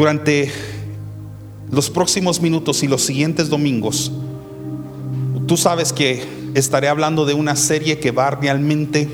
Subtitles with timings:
[0.00, 0.50] Durante
[1.70, 4.10] los próximos minutos y los siguientes domingos,
[5.46, 9.10] tú sabes que estaré hablando de una serie que va a realmente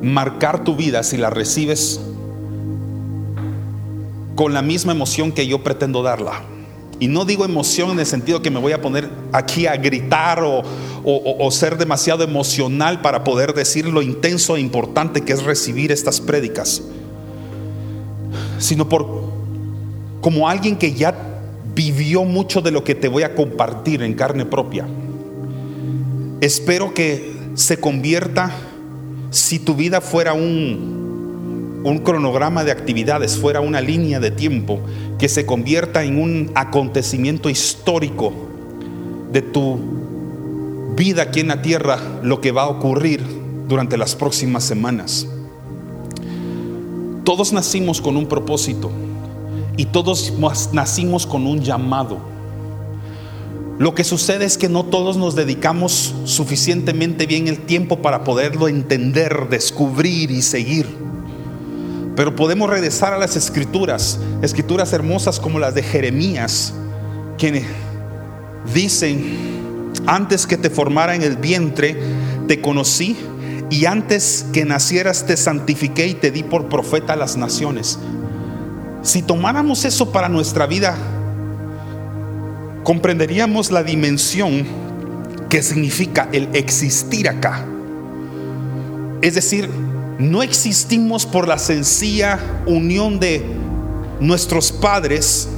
[0.00, 2.00] marcar tu vida si la recibes
[4.36, 6.44] con la misma emoción que yo pretendo darla.
[7.00, 10.44] Y no digo emoción en el sentido que me voy a poner aquí a gritar
[10.44, 16.20] o, ser demasiado emocional para poder decir lo intenso e importante que es recibir estas
[16.20, 16.80] prédicas,
[18.58, 19.06] sino por
[20.20, 21.14] como alguien que ya
[21.74, 24.86] vivió mucho de lo que te voy a compartir en carne propia.
[26.40, 28.50] Espero que se convierta,
[29.30, 30.96] si tu vida fuera un
[31.86, 34.80] un cronograma de actividades, fuera una línea de tiempo
[35.20, 38.32] que se convierta en un acontecimiento histórico
[39.30, 39.78] de tu
[40.96, 43.22] vida aquí en la tierra, lo que va a ocurrir
[43.68, 45.28] durante las próximas semanas.
[47.26, 48.88] Todos nacimos con un propósito
[49.76, 50.32] y todos
[50.72, 52.18] nacimos con un llamado.
[53.80, 58.68] Lo que sucede es que no todos nos dedicamos suficientemente bien el tiempo para poderlo
[58.68, 60.86] entender, descubrir y seguir.
[62.14, 66.74] Pero podemos regresar a las escrituras, escrituras hermosas como las de Jeremías,
[67.38, 67.64] que
[68.72, 72.00] dicen, antes que te formara en el vientre,
[72.46, 73.16] te conocí
[73.70, 77.98] y antes que nacieras te santifiqué y te di por profeta a las naciones.
[79.02, 80.96] Si tomáramos eso para nuestra vida,
[82.84, 84.64] comprenderíamos la dimensión
[85.48, 87.64] que significa el existir acá.
[89.22, 89.68] Es decir,
[90.18, 93.44] no existimos por la sencilla unión de
[94.20, 95.48] nuestros padres,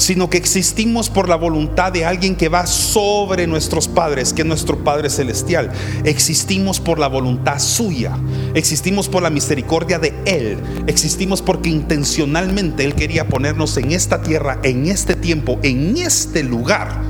[0.00, 4.48] sino que existimos por la voluntad de alguien que va sobre nuestros padres, que es
[4.48, 5.70] nuestro Padre Celestial.
[6.04, 8.16] Existimos por la voluntad suya,
[8.54, 14.58] existimos por la misericordia de Él, existimos porque intencionalmente Él quería ponernos en esta tierra,
[14.62, 17.02] en este tiempo, en este lugar,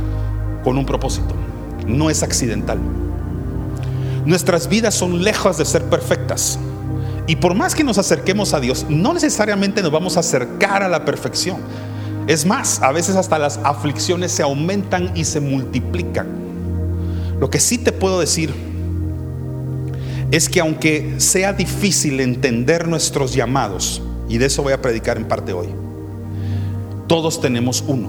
[0.64, 1.36] con un propósito.
[1.86, 2.81] No es accidental.
[4.26, 6.59] Nuestras vidas son lejos de ser perfectas.
[7.28, 10.88] Y por más que nos acerquemos a Dios, no necesariamente nos vamos a acercar a
[10.88, 11.59] la perfección.
[12.30, 16.28] Es más, a veces hasta las aflicciones se aumentan y se multiplican.
[17.41, 18.54] Lo que sí te puedo decir
[20.30, 25.24] es que aunque sea difícil entender nuestros llamados, y de eso voy a predicar en
[25.24, 25.70] parte hoy,
[27.08, 28.08] todos tenemos uno.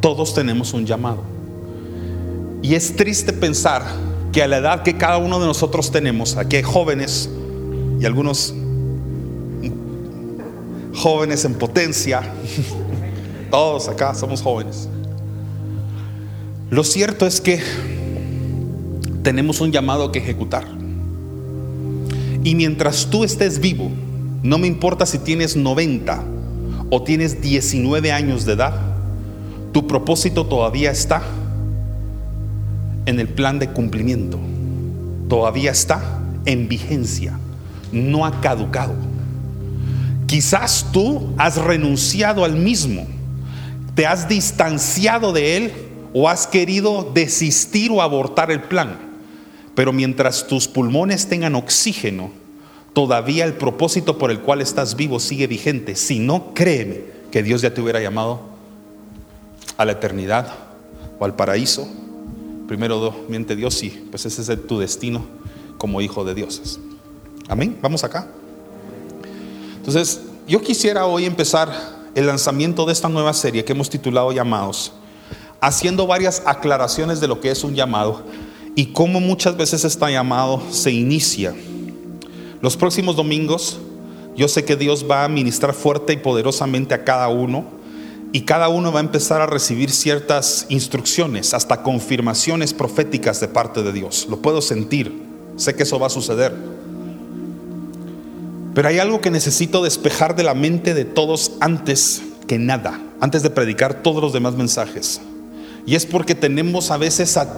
[0.00, 1.22] Todos tenemos un llamado.
[2.62, 3.84] Y es triste pensar
[4.32, 7.28] que a la edad que cada uno de nosotros tenemos, aquí hay jóvenes
[8.00, 8.54] y algunos
[10.94, 12.22] jóvenes en potencia,
[13.50, 14.88] todos acá somos jóvenes.
[16.70, 17.60] Lo cierto es que
[19.22, 20.66] tenemos un llamado que ejecutar.
[22.42, 23.90] Y mientras tú estés vivo,
[24.42, 26.22] no me importa si tienes 90
[26.90, 28.74] o tienes 19 años de edad,
[29.72, 31.22] tu propósito todavía está
[33.06, 34.38] en el plan de cumplimiento.
[35.28, 37.38] Todavía está en vigencia,
[37.90, 38.94] no ha caducado.
[40.26, 43.06] Quizás tú has renunciado al mismo,
[43.96, 45.72] te has distanciado de él
[46.12, 48.98] o has querido desistir o abortar el plan.
[49.74, 52.30] Pero mientras tus pulmones tengan oxígeno,
[52.92, 55.96] todavía el propósito por el cual estás vivo sigue vigente.
[55.96, 57.00] Si no, créeme
[57.32, 58.42] que Dios ya te hubiera llamado
[59.76, 60.52] a la eternidad
[61.18, 61.88] o al paraíso
[62.66, 65.24] primero miente Dios, y pues ese es tu destino
[65.78, 66.78] como hijo de dioses.
[67.48, 67.78] Amén.
[67.80, 68.28] Vamos acá.
[69.76, 74.92] Entonces, yo quisiera hoy empezar el lanzamiento de esta nueva serie que hemos titulado Llamados,
[75.60, 78.22] haciendo varias aclaraciones de lo que es un llamado
[78.74, 81.54] y cómo muchas veces este llamado se inicia.
[82.62, 83.78] Los próximos domingos,
[84.34, 87.66] yo sé que Dios va a ministrar fuerte y poderosamente a cada uno
[88.32, 93.82] y cada uno va a empezar a recibir ciertas instrucciones, hasta confirmaciones proféticas de parte
[93.82, 94.26] de Dios.
[94.30, 95.22] Lo puedo sentir,
[95.56, 96.75] sé que eso va a suceder.
[98.76, 103.42] Pero hay algo que necesito despejar de la mente de todos antes que nada, antes
[103.42, 105.18] de predicar todos los demás mensajes.
[105.86, 107.48] Y es porque tenemos a veces a,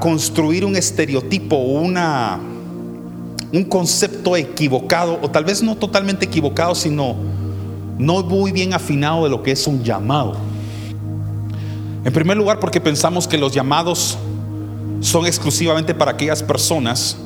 [0.00, 2.40] construir un estereotipo una,
[3.52, 7.14] un concepto equivocado, o tal vez no totalmente equivocado, sino
[7.98, 10.34] no muy bien afinado de lo que es un llamado.
[12.04, 14.18] En primer lugar, porque pensamos que los llamados
[15.00, 17.16] son exclusivamente para aquellas personas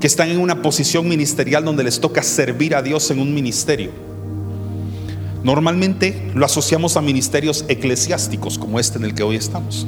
[0.00, 3.90] que están en una posición ministerial donde les toca servir a Dios en un ministerio.
[5.42, 9.86] Normalmente lo asociamos a ministerios eclesiásticos como este en el que hoy estamos.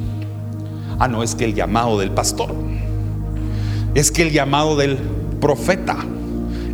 [0.99, 2.53] Ah, no, es que el llamado del pastor,
[3.95, 4.97] es que el llamado del
[5.39, 5.97] profeta,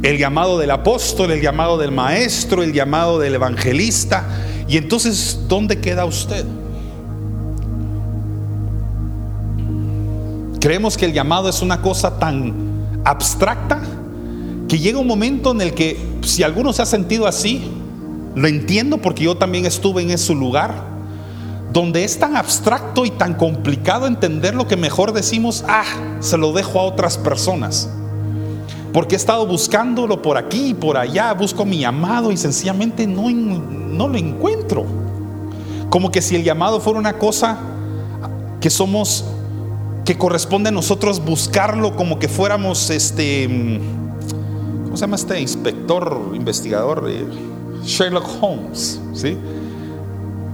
[0.03, 4.25] el llamado del apóstol, el llamado del maestro, el llamado del evangelista.
[4.67, 6.45] Y entonces, ¿dónde queda usted?
[10.59, 12.66] Creemos que el llamado es una cosa tan
[13.07, 13.81] abstracta
[14.67, 17.71] que llega un momento en el que si alguno se ha sentido así,
[18.35, 20.75] lo entiendo porque yo también estuve en ese lugar,
[21.71, 25.85] donde es tan abstracto y tan complicado entender lo que mejor decimos, ah,
[26.19, 27.89] se lo dejo a otras personas.
[28.91, 33.29] Porque he estado buscándolo por aquí y por allá, busco mi llamado y sencillamente no,
[33.29, 34.85] no lo encuentro.
[35.89, 37.57] Como que si el llamado fuera una cosa
[38.59, 39.23] que somos
[40.07, 43.45] que corresponde a nosotros buscarlo como que fuéramos este,
[44.85, 47.11] ¿cómo se llama este inspector, investigador?
[47.83, 49.37] Sherlock Holmes, ¿sí?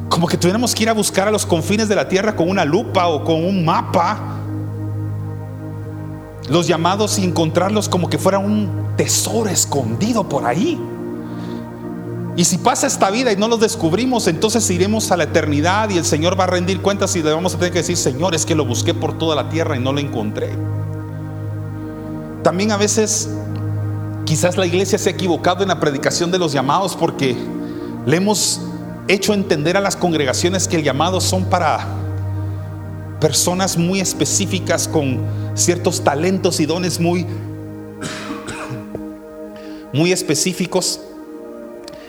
[0.10, 2.66] Como que tuviéramos que ir a buscar a los confines de la tierra con una
[2.66, 4.40] lupa o con un mapa.
[6.50, 10.82] Los llamados y encontrarlos como que fuera un tesoro escondido por ahí.
[12.36, 15.98] Y si pasa esta vida y no los descubrimos, entonces iremos a la eternidad y
[15.98, 18.46] el Señor va a rendir cuentas y le vamos a tener que decir, Señor, es
[18.46, 20.50] que lo busqué por toda la tierra y no lo encontré.
[22.42, 23.30] También a veces
[24.26, 27.36] quizás la iglesia se ha equivocado en la predicación de los llamados porque
[28.06, 28.62] le hemos
[29.08, 31.86] hecho entender a las congregaciones que el llamado son para
[33.20, 35.22] personas muy específicas con
[35.54, 37.28] ciertos talentos y dones muy
[39.94, 41.00] muy específicos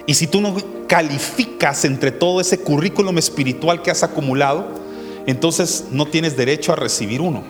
[0.07, 0.55] y si tú no
[0.87, 4.67] calificas entre todo ese currículum espiritual que has acumulado,
[5.27, 7.43] entonces no tienes derecho a recibir uno.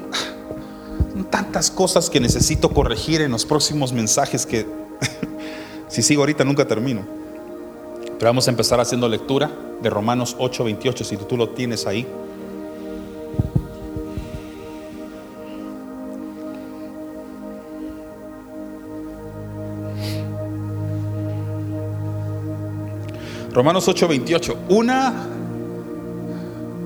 [1.30, 4.66] Tantas cosas que necesito corregir en los próximos mensajes que
[5.88, 7.04] si sigo ahorita nunca termino.
[8.04, 9.50] Pero vamos a empezar haciendo lectura
[9.82, 12.06] de Romanos 8:28, si tú lo tienes ahí.
[23.54, 25.28] Romanos 8:28, una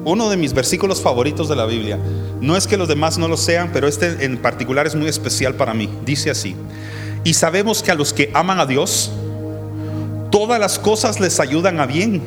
[0.05, 1.99] uno de mis versículos favoritos de la Biblia.
[2.41, 5.55] No es que los demás no lo sean, pero este en particular es muy especial
[5.55, 5.89] para mí.
[6.05, 6.55] Dice así:
[7.25, 9.11] "Y sabemos que a los que aman a Dios,
[10.31, 12.21] todas las cosas les ayudan a bien.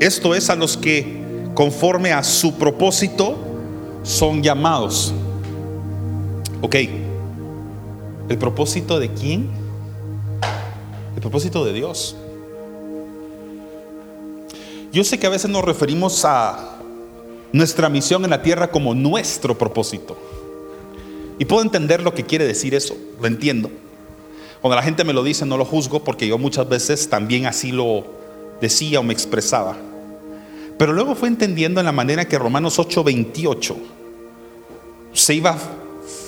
[0.00, 1.22] Esto es a los que
[1.54, 3.36] conforme a su propósito
[4.02, 5.12] son llamados."
[6.62, 6.76] Ok.
[8.28, 9.50] ¿El propósito de quién?
[11.14, 12.16] El propósito de Dios.
[14.96, 16.78] Yo sé que a veces nos referimos a
[17.52, 20.16] nuestra misión en la tierra como nuestro propósito.
[21.38, 23.70] Y puedo entender lo que quiere decir eso, lo entiendo.
[24.62, 27.72] Cuando la gente me lo dice no lo juzgo porque yo muchas veces también así
[27.72, 28.06] lo
[28.62, 29.76] decía o me expresaba.
[30.78, 33.76] Pero luego fue entendiendo en la manera que Romanos 8:28
[35.12, 35.58] se iba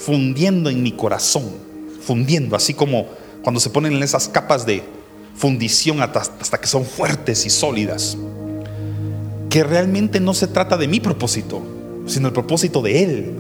[0.04, 1.54] fundiendo en mi corazón,
[2.02, 3.06] fundiendo, así como
[3.42, 4.82] cuando se ponen en esas capas de
[5.34, 8.18] fundición hasta, hasta que son fuertes y sólidas
[9.50, 11.62] que realmente no se trata de mi propósito,
[12.06, 13.32] sino el propósito de Él.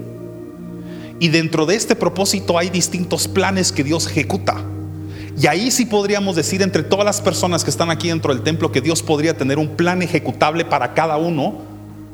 [1.20, 4.64] Y dentro de este propósito hay distintos planes que Dios ejecuta.
[5.40, 8.72] Y ahí sí podríamos decir entre todas las personas que están aquí dentro del templo
[8.72, 11.58] que Dios podría tener un plan ejecutable para cada uno,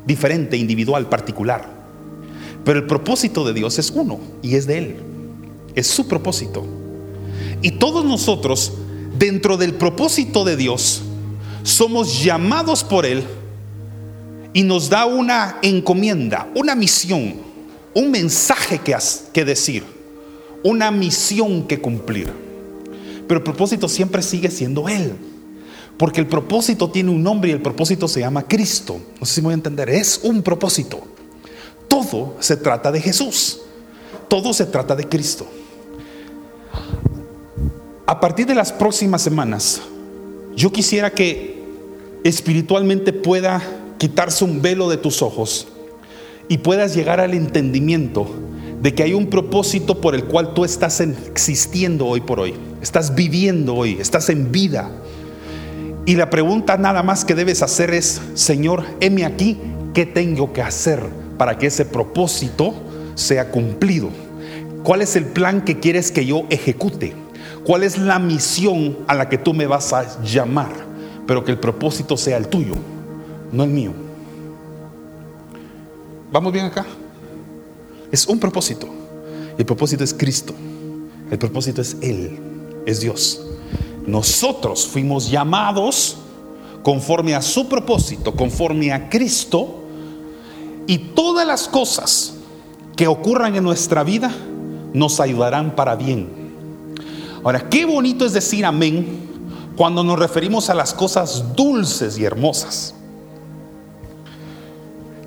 [0.07, 1.69] diferente, individual, particular.
[2.65, 4.97] Pero el propósito de Dios es uno y es de Él.
[5.75, 6.67] Es su propósito.
[7.63, 8.73] Y todos nosotros,
[9.19, 11.03] dentro del propósito de Dios,
[11.63, 13.25] somos llamados por Él
[14.55, 17.35] y nos da una encomienda, una misión,
[17.93, 18.97] un mensaje que,
[19.33, 19.83] que decir,
[20.63, 22.33] una misión que cumplir.
[23.27, 25.13] Pero el propósito siempre sigue siendo Él.
[25.99, 29.01] Porque el propósito tiene un nombre y el propósito se llama Cristo.
[29.21, 29.91] No sé si me voy a entender.
[29.91, 31.03] Es un propósito.
[31.89, 33.61] Todo se trata de Jesús.
[34.29, 35.47] Todo se trata de Cristo.
[38.07, 39.81] A partir de las próximas semanas,
[40.57, 41.63] yo quisiera que
[42.25, 43.63] espiritualmente pueda
[44.05, 45.67] quitarse un velo de tus ojos
[46.47, 48.27] y puedas llegar al entendimiento
[48.83, 53.15] de que hay un propósito por el cual tú estás existiendo hoy por hoy, estás
[53.15, 54.91] viviendo hoy, estás en vida.
[56.05, 59.57] Y la pregunta nada más que debes hacer es, Señor, heme aquí,
[59.95, 61.01] ¿qué tengo que hacer
[61.39, 62.75] para que ese propósito
[63.15, 64.11] sea cumplido?
[64.83, 67.15] ¿Cuál es el plan que quieres que yo ejecute?
[67.65, 70.73] ¿Cuál es la misión a la que tú me vas a llamar?
[71.27, 72.75] Pero que el propósito sea el tuyo
[73.55, 73.93] no el mío.
[76.31, 76.85] ¿Vamos bien acá?
[78.11, 78.89] Es un propósito.
[79.57, 80.55] El propósito es Cristo.
[81.31, 82.39] El propósito es Él,
[82.87, 83.41] es Dios.
[84.07, 86.17] Nosotros fuimos llamados
[86.83, 89.83] conforme a su propósito, conforme a Cristo,
[90.87, 92.35] y todas las cosas
[92.95, 94.31] que ocurran en nuestra vida
[94.93, 96.29] nos ayudarán para bien.
[97.43, 99.29] Ahora, qué bonito es decir amén
[99.77, 102.95] cuando nos referimos a las cosas dulces y hermosas.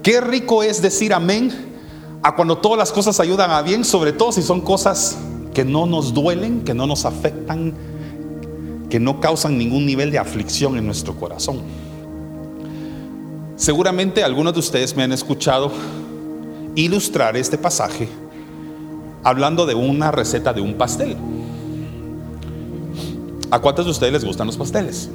[0.08, 1.52] Qué rico es decir amén
[2.24, 5.18] a cuando todas las cosas ayudan a bien, sobre todo si son cosas
[5.54, 7.74] que no nos duelen, que no nos afectan,
[8.90, 11.60] que no causan ningún nivel de aflicción en nuestro corazón.
[13.58, 15.74] Seguramente algunos de ustedes me han escuchado
[16.76, 18.08] ilustrar este pasaje
[19.26, 21.18] hablando de una receta de un pastel.
[23.52, 25.10] ¿A cuántos de ustedes les gustan los pasteles?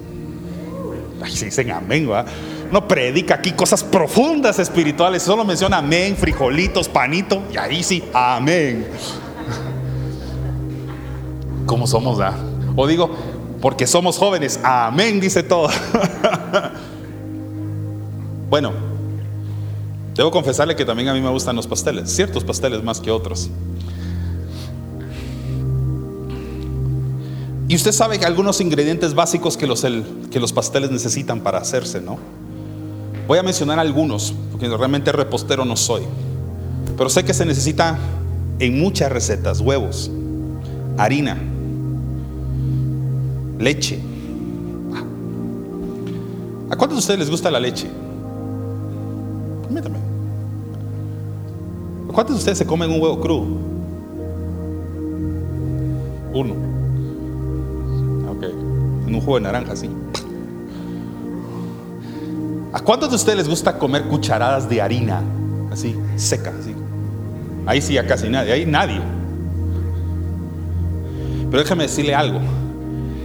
[1.22, 2.26] Ay, se dicen amén, ¿va?
[2.72, 8.88] No predica aquí cosas profundas espirituales, solo menciona amén, frijolitos, panito, y ahí sí, amén.
[11.66, 12.34] ¿Cómo somos, ¿va?
[12.74, 13.10] O digo,
[13.60, 15.68] porque somos jóvenes, amén, dice todo.
[18.48, 18.72] bueno,
[20.14, 23.50] debo confesarle que también a mí me gustan los pasteles, ciertos pasteles más que otros.
[27.68, 32.00] Y usted sabe que algunos ingredientes básicos que los, que los pasteles necesitan para hacerse,
[32.00, 32.41] ¿no?
[33.32, 36.02] Voy a mencionar algunos, porque realmente repostero no soy.
[36.98, 37.98] Pero sé que se necesita
[38.58, 40.10] en muchas recetas, huevos,
[40.98, 41.38] harina,
[43.58, 44.00] leche.
[46.68, 47.86] ¿A cuántos de ustedes les gusta la leche?
[49.62, 49.96] Permítame.
[52.10, 53.46] ¿A cuántos de ustedes se comen un huevo crudo?
[56.34, 56.54] Uno
[59.06, 59.88] un jugo de naranja así.
[62.72, 65.22] ¿A cuántos de ustedes les gusta comer cucharadas de harina
[65.70, 66.74] así, seca, así?
[67.66, 69.00] Ahí sí, a casi nadie, ahí nadie.
[71.50, 72.40] Pero déjame decirle algo.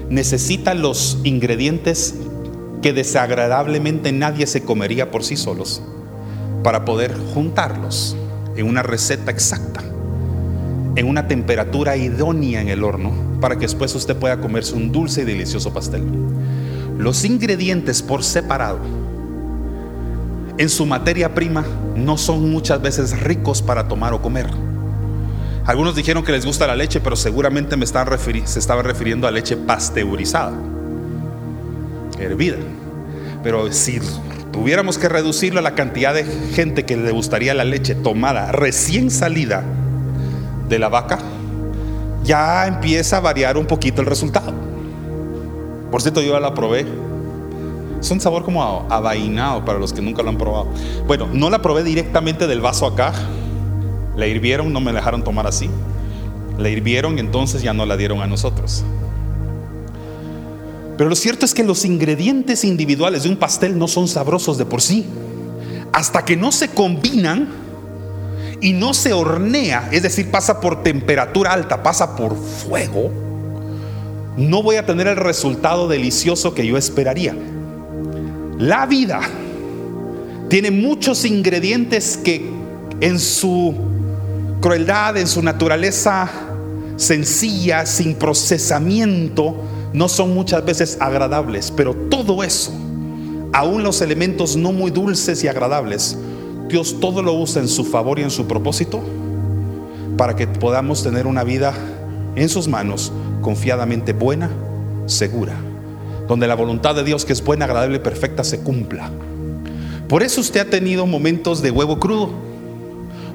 [0.10, 2.16] Necesita los ingredientes
[2.82, 5.82] que desagradablemente nadie se comería por sí solos
[6.62, 8.18] para poder juntarlos
[8.58, 9.82] en una receta exacta,
[10.96, 15.22] en una temperatura idónea en el horno para que después usted pueda comerse un dulce
[15.22, 16.04] y delicioso pastel.
[16.98, 18.80] Los ingredientes por separado
[20.58, 21.64] en su materia prima
[21.96, 24.48] no son muchas veces ricos para tomar o comer.
[25.66, 28.08] Algunos dijeron que les gusta la leche, pero seguramente me están
[28.46, 30.54] se estaba refiriendo a leche pasteurizada,
[32.20, 32.58] hervida.
[33.44, 34.00] Pero si
[34.52, 36.24] tuviéramos que reducirlo a la cantidad de
[36.54, 39.64] gente que le gustaría la leche tomada recién salida
[40.70, 41.20] de la vaca,
[42.24, 44.54] ya empieza a variar un poquito el resultado.
[45.92, 46.86] Por cierto, yo la probé.
[48.00, 50.68] Es un sabor como avainado para los que nunca lo han probado.
[51.08, 53.14] Bueno, no la probé directamente del vaso acá.
[54.16, 55.70] La hirvieron, no me dejaron tomar así.
[56.58, 58.84] La hirvieron entonces ya no la dieron a nosotros.
[60.98, 64.66] Pero lo cierto es que los ingredientes individuales de un pastel no son sabrosos de
[64.66, 65.06] por sí.
[65.94, 67.48] Hasta que no se combinan
[68.62, 73.12] y no se hornea, es decir, pasa por temperatura alta, pasa por fuego,
[74.36, 77.36] no voy a tener el resultado delicioso que yo esperaría.
[78.60, 79.22] La vida
[80.50, 82.50] tiene muchos ingredientes que
[83.02, 83.76] en su
[84.62, 86.30] crueldad, en su naturaleza
[86.96, 89.56] sencilla, sin procesamiento,
[89.94, 92.72] no son muchas veces agradables, pero todo eso,
[93.54, 96.18] aún los elementos no muy dulces y agradables,
[96.68, 99.02] Dios todo lo usa en su favor y en su propósito
[100.18, 101.74] para que podamos tener una vida
[102.36, 103.12] en sus manos
[103.42, 104.50] confiadamente buena,
[105.06, 105.54] segura,
[106.28, 109.10] donde la voluntad de Dios que es buena, agradable y perfecta se cumpla.
[110.08, 112.32] Por eso usted ha tenido momentos de huevo crudo,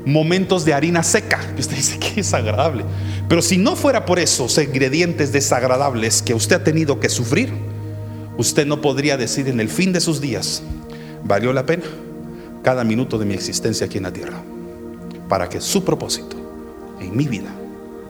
[0.04, 2.84] momentos de harina seca, que usted dice que es agradable.
[3.28, 7.52] Pero si no fuera por esos ingredientes desagradables que usted ha tenido que sufrir,
[8.36, 10.62] usted no podría decir en el fin de sus días,
[11.24, 11.84] ¿valió la pena?
[12.62, 14.40] cada minuto de mi existencia aquí en la tierra,
[15.28, 16.36] para que su propósito
[17.00, 17.50] en mi vida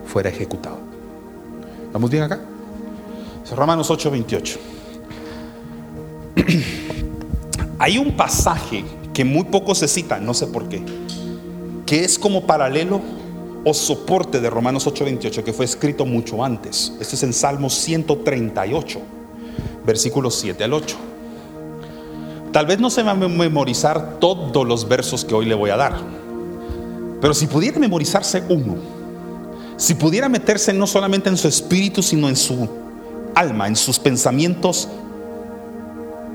[0.05, 0.77] fuera ejecutado.
[1.87, 2.39] ¿Estamos bien acá?
[3.55, 4.72] Romanos 8:28.
[7.79, 10.83] Hay un pasaje que muy poco se cita, no sé por qué,
[11.85, 13.01] que es como paralelo
[13.65, 16.93] o soporte de Romanos 8:28, que fue escrito mucho antes.
[16.99, 18.99] Este es en Salmos 138,
[19.85, 20.95] versículos 7 al 8.
[22.51, 25.77] Tal vez no se va a memorizar todos los versos que hoy le voy a
[25.77, 25.95] dar,
[27.19, 28.75] pero si pudiera memorizarse uno,
[29.77, 32.69] si pudiera meterse no solamente en su espíritu, sino en su
[33.33, 34.87] alma, en sus pensamientos,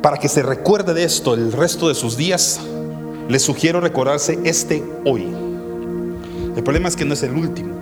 [0.03, 2.61] para que se recuerde de esto el resto de sus días,
[3.29, 5.27] le sugiero recordarse este hoy.
[6.57, 7.75] El problema es que no es el último,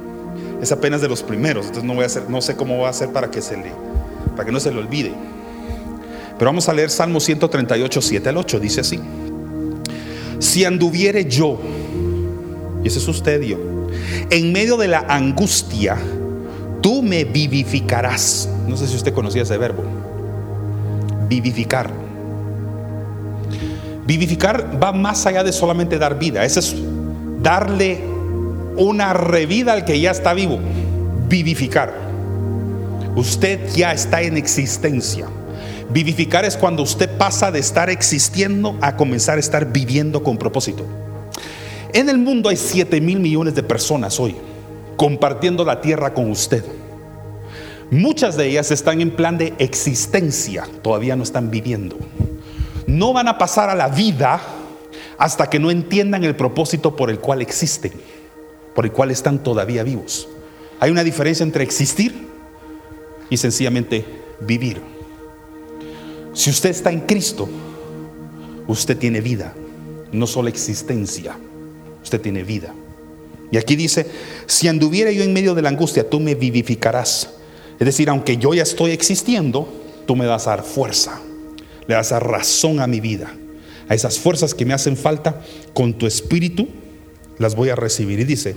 [0.60, 2.90] es apenas de los primeros, entonces no voy a hacer, no sé cómo va a
[2.90, 3.72] hacer para que se le,
[4.32, 5.14] para que no se le olvide.
[6.38, 8.60] Pero vamos a leer Salmo 138, 7 al 8.
[8.60, 9.00] Dice así.
[10.38, 11.58] Si anduviere yo,
[12.84, 13.58] y ese es usted, Dios,
[14.30, 15.96] en medio de la angustia,
[16.82, 18.48] tú me vivificarás.
[18.68, 19.82] No sé si usted conocía ese verbo.
[21.26, 22.05] Vivificar.
[24.06, 26.44] Vivificar va más allá de solamente dar vida.
[26.44, 26.74] Es
[27.42, 28.00] darle
[28.76, 30.58] una revida al que ya está vivo.
[31.28, 31.92] Vivificar.
[33.16, 35.26] Usted ya está en existencia.
[35.90, 40.84] Vivificar es cuando usted pasa de estar existiendo a comenzar a estar viviendo con propósito.
[41.92, 44.36] En el mundo hay 7 mil millones de personas hoy
[44.96, 46.64] compartiendo la tierra con usted.
[47.90, 51.96] Muchas de ellas están en plan de existencia, todavía no están viviendo.
[52.86, 54.40] No van a pasar a la vida
[55.18, 57.92] hasta que no entiendan el propósito por el cual existen,
[58.74, 60.28] por el cual están todavía vivos.
[60.78, 62.26] Hay una diferencia entre existir
[63.30, 64.04] y sencillamente
[64.40, 64.80] vivir.
[66.34, 67.48] Si usted está en Cristo,
[68.66, 69.54] usted tiene vida,
[70.12, 71.36] no solo existencia,
[72.02, 72.74] usted tiene vida.
[73.50, 74.06] Y aquí dice,
[74.46, 77.30] si anduviera yo en medio de la angustia, tú me vivificarás.
[77.78, 79.68] Es decir, aunque yo ya estoy existiendo,
[80.06, 81.20] tú me vas a dar fuerza,
[81.86, 83.32] le vas a razón a mi vida.
[83.88, 86.68] A esas fuerzas que me hacen falta, con tu espíritu
[87.38, 88.18] las voy a recibir.
[88.20, 88.56] Y dice,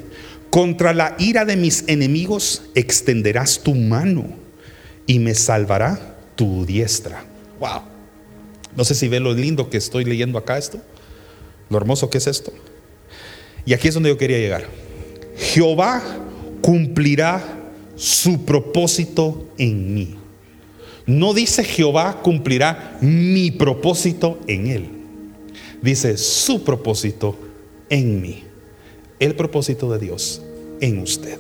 [0.50, 4.26] contra la ira de mis enemigos extenderás tu mano
[5.06, 7.24] y me salvará tu diestra.
[7.60, 7.82] Wow.
[8.76, 10.80] No sé si ve lo lindo que estoy leyendo acá esto,
[11.70, 12.54] lo hermoso que es esto.
[13.66, 14.68] Y aquí es donde yo quería llegar.
[15.38, 16.02] Jehová
[16.62, 17.44] cumplirá
[17.96, 20.19] su propósito en mí.
[21.10, 24.90] No dice Jehová cumplirá mi propósito en él.
[25.82, 27.36] Dice su propósito
[27.90, 28.44] en mí.
[29.18, 30.40] El propósito de Dios
[30.80, 31.40] en usted.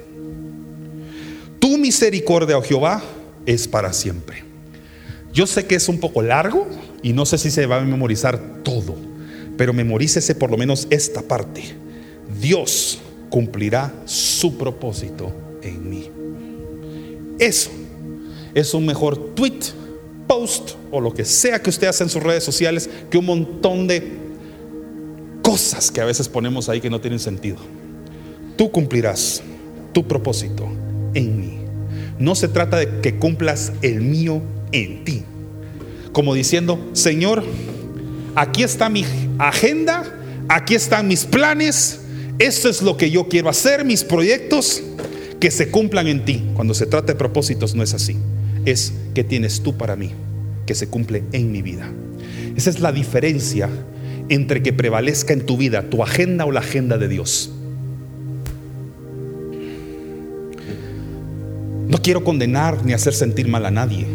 [1.59, 3.03] Tu misericordia, oh Jehová,
[3.45, 4.43] es para siempre.
[5.31, 6.67] Yo sé que es un poco largo
[7.03, 8.95] y no sé si se va a memorizar todo,
[9.55, 11.61] pero memorícese por lo menos esta parte
[12.41, 12.97] Dios
[13.29, 16.09] cumplirá su propósito en mí.
[17.37, 17.69] Eso
[18.53, 19.59] es un mejor tweet,
[20.27, 23.87] post o lo que sea que usted hace en sus redes sociales que un montón
[23.87, 24.17] de
[25.41, 27.57] cosas que a veces ponemos ahí que no tienen sentido.
[28.55, 29.41] Tú cumplirás
[29.93, 30.67] tu propósito
[31.13, 31.59] en mí.
[32.19, 35.23] No se trata de que cumplas el mío en ti.
[36.11, 37.43] Como diciendo, Señor,
[38.35, 39.05] aquí está mi
[39.37, 40.03] agenda,
[40.47, 42.01] aquí están mis planes,
[42.37, 44.83] esto es lo que yo quiero hacer, mis proyectos,
[45.39, 46.43] que se cumplan en ti.
[46.53, 48.17] Cuando se trata de propósitos no es así.
[48.69, 50.11] Es que tienes tú para mí,
[50.67, 51.89] que se cumple en mi vida.
[52.55, 53.67] Esa es la diferencia
[54.29, 57.51] entre que prevalezca en tu vida tu agenda o la agenda de Dios.
[61.87, 64.05] No quiero condenar ni hacer sentir mal a nadie.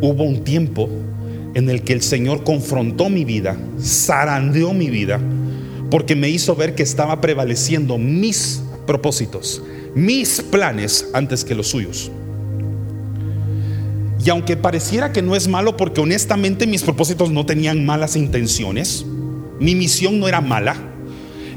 [0.00, 0.88] Hubo un tiempo
[1.54, 5.18] en el que el Señor confrontó mi vida, zarandeó mi vida
[5.90, 9.64] porque me hizo ver que estaba prevaleciendo mis propósitos,
[9.96, 12.12] mis planes antes que los suyos.
[14.26, 19.06] Y aunque pareciera que no es malo, porque honestamente mis propósitos no tenían malas intenciones,
[19.60, 20.74] mi misión no era mala,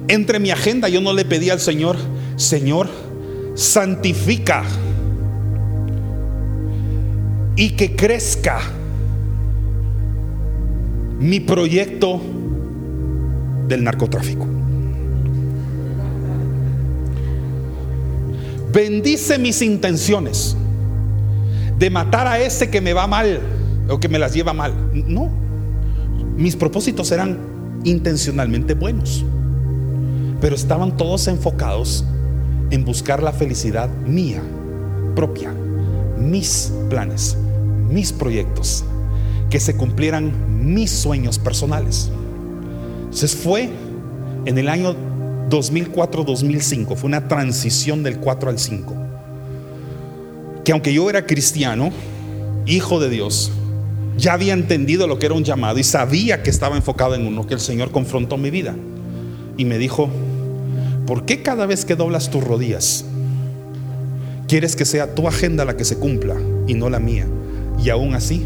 [0.08, 1.98] entre mi agenda yo no le pedí al Señor,
[2.36, 2.88] Señor,
[3.56, 4.64] santifica
[7.56, 8.60] y que crezca
[11.18, 12.22] mi proyecto
[13.68, 14.46] del narcotráfico.
[18.72, 20.56] Bendice mis intenciones
[21.80, 23.40] de matar a ese que me va mal
[23.90, 24.74] o que me las lleva mal.
[24.94, 25.30] No,
[26.36, 27.38] mis propósitos eran
[27.86, 29.26] intencionalmente buenos,
[30.42, 32.06] pero estaban todos enfocados
[32.70, 34.42] en buscar la felicidad mía,
[35.16, 35.54] propia,
[36.18, 37.38] mis planes,
[37.90, 38.84] mis proyectos,
[39.50, 40.34] que se cumplieran
[40.74, 42.12] mis sueños personales.
[43.06, 43.70] Entonces fue
[44.46, 44.96] en el año
[45.50, 49.09] 2004-2005, fue una transición del 4 al 5.
[50.64, 51.92] Que aunque yo era cristiano,
[52.66, 53.52] hijo de Dios,
[54.18, 57.48] ya había entendido lo que era un llamado y sabía que estaba enfocado en uno,
[57.48, 58.76] que el Señor confrontó mi vida.
[59.58, 60.10] Y me dijo,
[61.06, 63.06] ¿por qué cada vez que doblas tus rodillas,
[64.48, 66.36] quieres que sea tu agenda la que se cumpla
[66.68, 67.28] y no la mía?
[67.84, 68.46] Y aún así,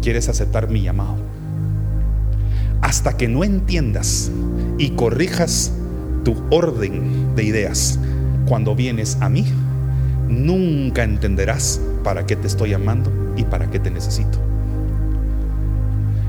[0.00, 1.30] quieres aceptar mi llamado
[2.82, 4.30] hasta que no entiendas
[4.78, 5.72] y corrijas
[6.24, 7.98] tu orden de ideas
[8.46, 9.44] cuando vienes a mí,
[10.30, 14.38] nunca entenderás para qué te estoy llamando y para qué te necesito.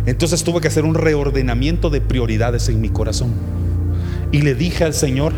[0.05, 3.31] Entonces tuve que hacer un reordenamiento de prioridades en mi corazón.
[4.31, 5.33] Y le dije al Señor,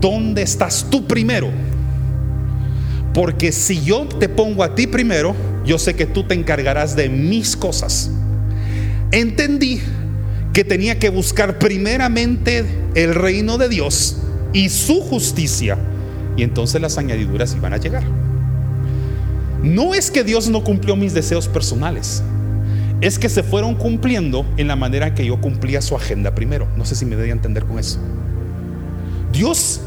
[0.00, 1.48] ¿dónde estás tú primero?
[3.14, 7.08] Porque si yo te pongo a ti primero, yo sé que tú te encargarás de
[7.08, 8.10] mis cosas.
[9.10, 9.80] Entendí
[10.52, 14.18] que tenía que buscar primeramente el reino de Dios
[14.52, 15.78] y su justicia.
[16.38, 18.04] Y entonces las añadiduras iban a llegar.
[19.60, 22.22] no es que Dios no cumplió mis deseos personales,
[23.00, 26.68] es que se fueron cumpliendo en la manera que yo cumplía su agenda primero.
[26.76, 27.98] No sé si me doy a entender con eso.
[29.32, 29.80] Dios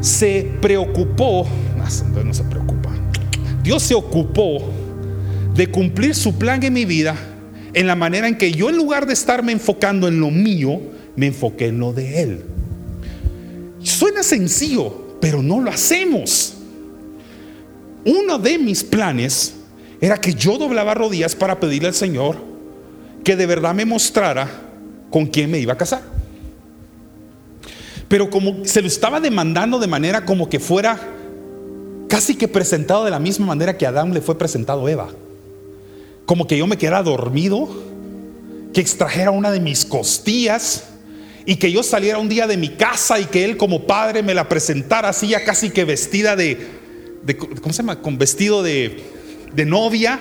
[0.00, 2.90] se preocupó, no, no se preocupa,
[3.62, 4.68] Dios se ocupó
[5.54, 7.14] de cumplir su plan en mi vida
[7.72, 10.80] en la manera en que yo en lugar de estarme enfocando en lo mío,
[11.14, 12.40] me enfoqué en lo de Él.
[13.82, 16.54] Suena sencillo, pero no lo hacemos.
[18.04, 19.54] Uno de mis planes
[20.00, 22.36] era que yo doblaba rodillas para pedirle al Señor
[23.22, 24.48] que de verdad me mostrara
[25.10, 26.02] con quién me iba a casar.
[28.08, 30.98] Pero como se lo estaba demandando de manera como que fuera
[32.08, 35.08] casi que presentado de la misma manera que Adán le fue presentado a Eva.
[36.26, 37.68] Como que yo me quedara dormido,
[38.72, 40.89] que extrajera una de mis costillas
[41.50, 44.34] y que yo saliera un día de mi casa y que él como padre me
[44.34, 46.56] la presentara así ya casi que vestida de
[47.60, 48.00] ¿cómo se llama?
[48.00, 49.02] Con vestido de,
[49.52, 50.20] de novia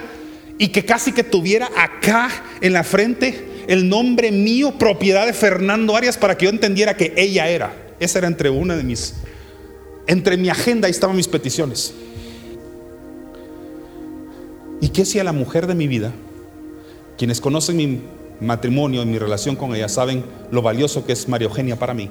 [0.58, 5.96] y que casi que tuviera acá en la frente el nombre mío, propiedad de Fernando
[5.96, 7.76] Arias, para que yo entendiera que ella era.
[8.00, 9.13] Esa era entre una de mis,
[10.08, 11.94] entre mi agenda ahí estaban mis peticiones.
[14.82, 16.12] ¿Y qué si a la mujer de mi vida?
[17.20, 18.02] Quienes conocen mi
[18.41, 22.10] matrimonio y mi relación con ella saben lo valioso que es María Eugenia para mí.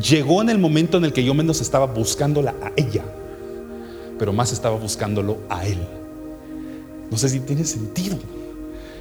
[0.00, 3.04] Llegó en el momento en el que yo menos estaba buscándola a ella
[4.18, 5.78] pero más estaba buscándolo a Él.
[7.10, 8.18] No sé si tiene sentido.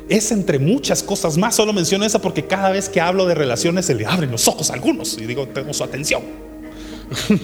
[0.07, 1.55] Es entre muchas cosas más.
[1.55, 4.69] Solo menciono esa porque cada vez que hablo de relaciones se le abren los ojos
[4.69, 5.17] a algunos.
[5.17, 6.21] Y digo, tengo su atención.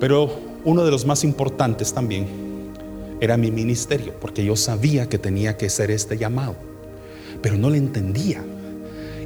[0.00, 0.30] Pero
[0.64, 2.49] uno de los más importantes también
[3.20, 6.56] era mi ministerio, porque yo sabía que tenía que ser este llamado,
[7.42, 8.42] pero no le entendía.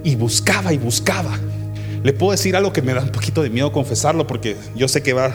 [0.03, 1.39] Y buscaba y buscaba.
[2.03, 5.03] Le puedo decir algo que me da un poquito de miedo confesarlo porque yo sé
[5.03, 5.35] que va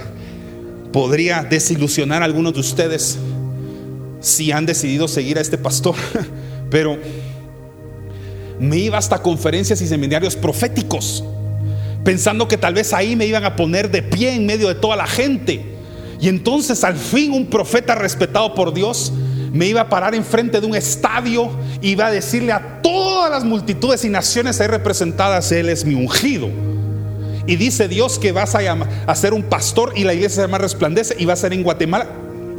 [0.92, 3.18] podría desilusionar a algunos de ustedes
[4.22, 5.96] si han decidido seguir a este pastor,
[6.70, 6.98] pero
[8.60, 11.24] me iba hasta conferencias y seminarios proféticos,
[12.04, 14.96] pensando que tal vez ahí me iban a poner de pie en medio de toda
[14.96, 15.79] la gente.
[16.20, 19.14] Y entonces al fin un profeta respetado por Dios
[19.54, 21.50] me iba a parar enfrente de un estadio
[21.82, 25.96] y iba a decirle a todas las multitudes y naciones ahí representadas, Él es mi
[25.96, 26.50] ungido.
[27.48, 30.42] Y dice Dios que vas a, llamar, a ser un pastor y la iglesia se
[30.42, 32.08] llama Resplandece y va a ser en Guatemala.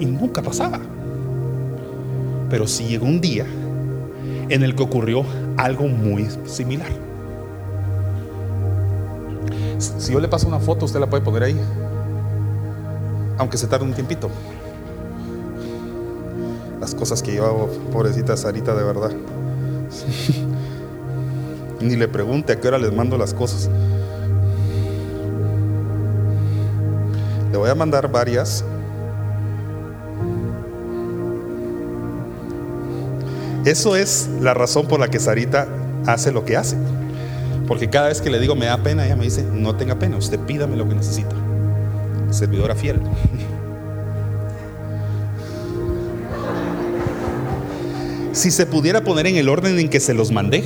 [0.00, 0.80] Y nunca pasaba.
[2.48, 3.46] Pero sí llegó un día
[4.48, 5.24] en el que ocurrió
[5.56, 6.90] algo muy similar.
[9.78, 11.56] Si yo le paso una foto, usted la puede poner ahí.
[13.40, 14.30] Aunque se tarde un tiempito
[16.80, 19.10] las cosas que yo pobrecita Sarita, de verdad.
[21.80, 23.68] Ni le pregunte a qué hora les mando las cosas.
[27.52, 28.64] Le voy a mandar varias.
[33.64, 35.68] Eso es la razón por la que Sarita
[36.06, 36.78] hace lo que hace.
[37.68, 40.16] Porque cada vez que le digo me da pena, ella me dice, no tenga pena,
[40.16, 41.36] usted pídame lo que necesita.
[42.30, 43.00] Servidora fiel.
[48.32, 50.62] Si se pudiera poner en el orden en que se los mandé,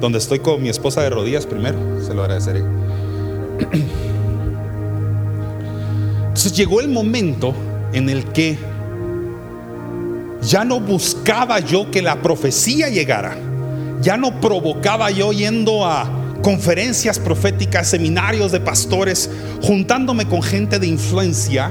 [0.00, 2.62] donde estoy con mi esposa de rodillas primero, se lo agradeceré.
[6.28, 7.54] Entonces llegó el momento
[7.92, 8.58] en el que
[10.42, 13.36] ya no buscaba yo que la profecía llegara,
[14.00, 16.10] ya no provocaba yo yendo a
[16.42, 21.70] conferencias proféticas, seminarios de pastores, juntándome con gente de influencia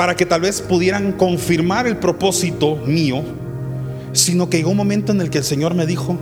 [0.00, 3.22] para que tal vez pudieran confirmar el propósito mío,
[4.14, 6.16] sino que llegó un momento en el que el Señor me dijo,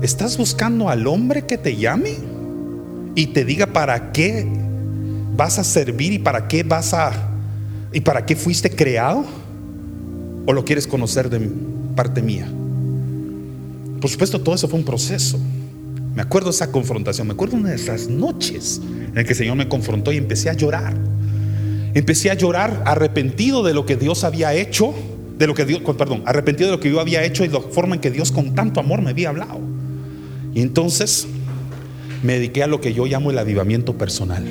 [0.00, 2.14] ¿estás buscando al hombre que te llame
[3.14, 4.48] y te diga para qué
[5.36, 7.12] vas a servir y para qué vas a
[7.92, 9.26] y para qué fuiste creado?
[10.46, 11.50] ¿O lo quieres conocer de
[11.94, 12.48] parte mía?
[14.00, 15.38] Por supuesto, todo eso fue un proceso.
[16.14, 18.80] Me acuerdo esa confrontación, me acuerdo una de esas noches
[19.14, 21.09] en que el Señor me confrontó y empecé a llorar.
[21.94, 24.94] Empecé a llorar arrepentido de lo que Dios había hecho,
[25.38, 27.96] de lo que Dios, perdón, arrepentido de lo que yo había hecho y la forma
[27.96, 29.60] en que Dios con tanto amor me había hablado.
[30.54, 31.26] Y entonces
[32.22, 34.44] me dediqué a lo que yo llamo el avivamiento personal.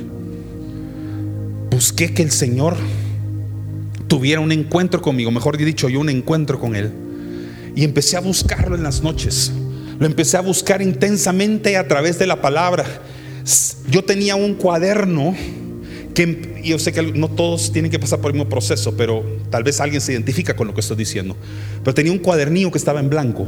[1.70, 2.76] Busqué que el Señor
[4.08, 6.92] tuviera un encuentro conmigo, mejor dicho, yo un encuentro con Él.
[7.76, 9.54] Y empecé a buscarlo en las noches.
[10.00, 12.86] Lo empecé a buscar intensamente a través de la palabra.
[13.90, 15.36] Yo tenía un cuaderno
[16.14, 19.64] que yo sé que no todos tienen que pasar por el mismo proceso, pero tal
[19.64, 21.36] vez alguien se identifica con lo que estoy diciendo.
[21.84, 23.48] Pero tenía un cuadernillo que estaba en blanco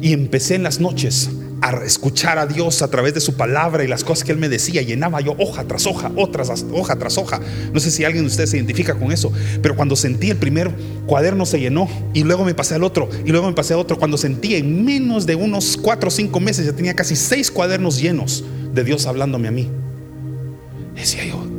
[0.00, 1.30] y empecé en las noches
[1.62, 4.48] a escuchar a Dios a través de su palabra y las cosas que Él me
[4.48, 4.82] decía.
[4.82, 7.40] Llenaba yo hoja tras hoja, otras hoja tras hoja.
[7.72, 10.70] No sé si alguien de ustedes se identifica con eso, pero cuando sentí el primer
[11.06, 13.98] cuaderno se llenó y luego me pasé al otro y luego me pasé al otro.
[13.98, 18.00] Cuando sentí en menos de unos cuatro o cinco meses ya tenía casi seis cuadernos
[18.00, 19.68] llenos de Dios hablándome a mí.
[20.94, 21.49] Decía yo,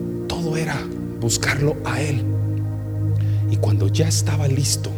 [0.58, 0.78] era
[1.20, 2.24] buscarlo a Él.
[3.50, 4.90] Y cuando ya estaba listo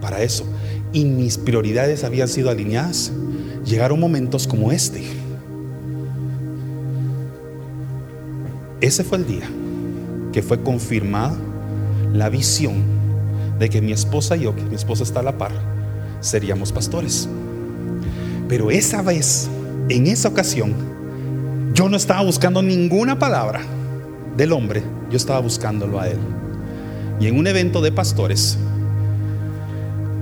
[0.00, 0.44] para eso
[0.92, 3.12] y mis prioridades habían sido alineadas,
[3.64, 5.04] llegaron momentos como este.
[8.80, 9.48] Ese fue el día
[10.32, 11.36] que fue confirmada
[12.12, 12.82] la visión
[13.58, 15.52] de que mi esposa y yo, que mi esposa está a la par,
[16.20, 17.28] seríamos pastores.
[18.48, 19.48] Pero esa vez,
[19.88, 20.74] en esa ocasión,
[21.72, 23.62] yo no estaba buscando ninguna palabra
[24.36, 26.18] del hombre, yo estaba buscándolo a él.
[27.20, 28.58] Y en un evento de pastores,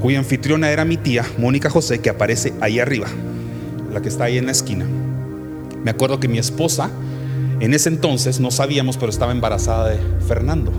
[0.01, 3.07] cuya anfitriona era mi tía, Mónica José, que aparece ahí arriba,
[3.93, 4.85] la que está ahí en la esquina.
[5.85, 6.91] Me acuerdo que mi esposa,
[7.61, 10.73] en ese entonces, no sabíamos, pero estaba embarazada de Fernando.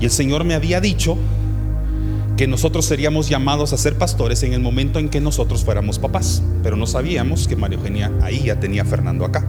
[0.00, 1.16] Y el Señor me había dicho
[2.36, 6.42] que nosotros seríamos llamados a ser pastores en el momento en que nosotros fuéramos papás.
[6.62, 9.46] Pero no sabíamos que María Eugenia ahí ya tenía a Fernando acá.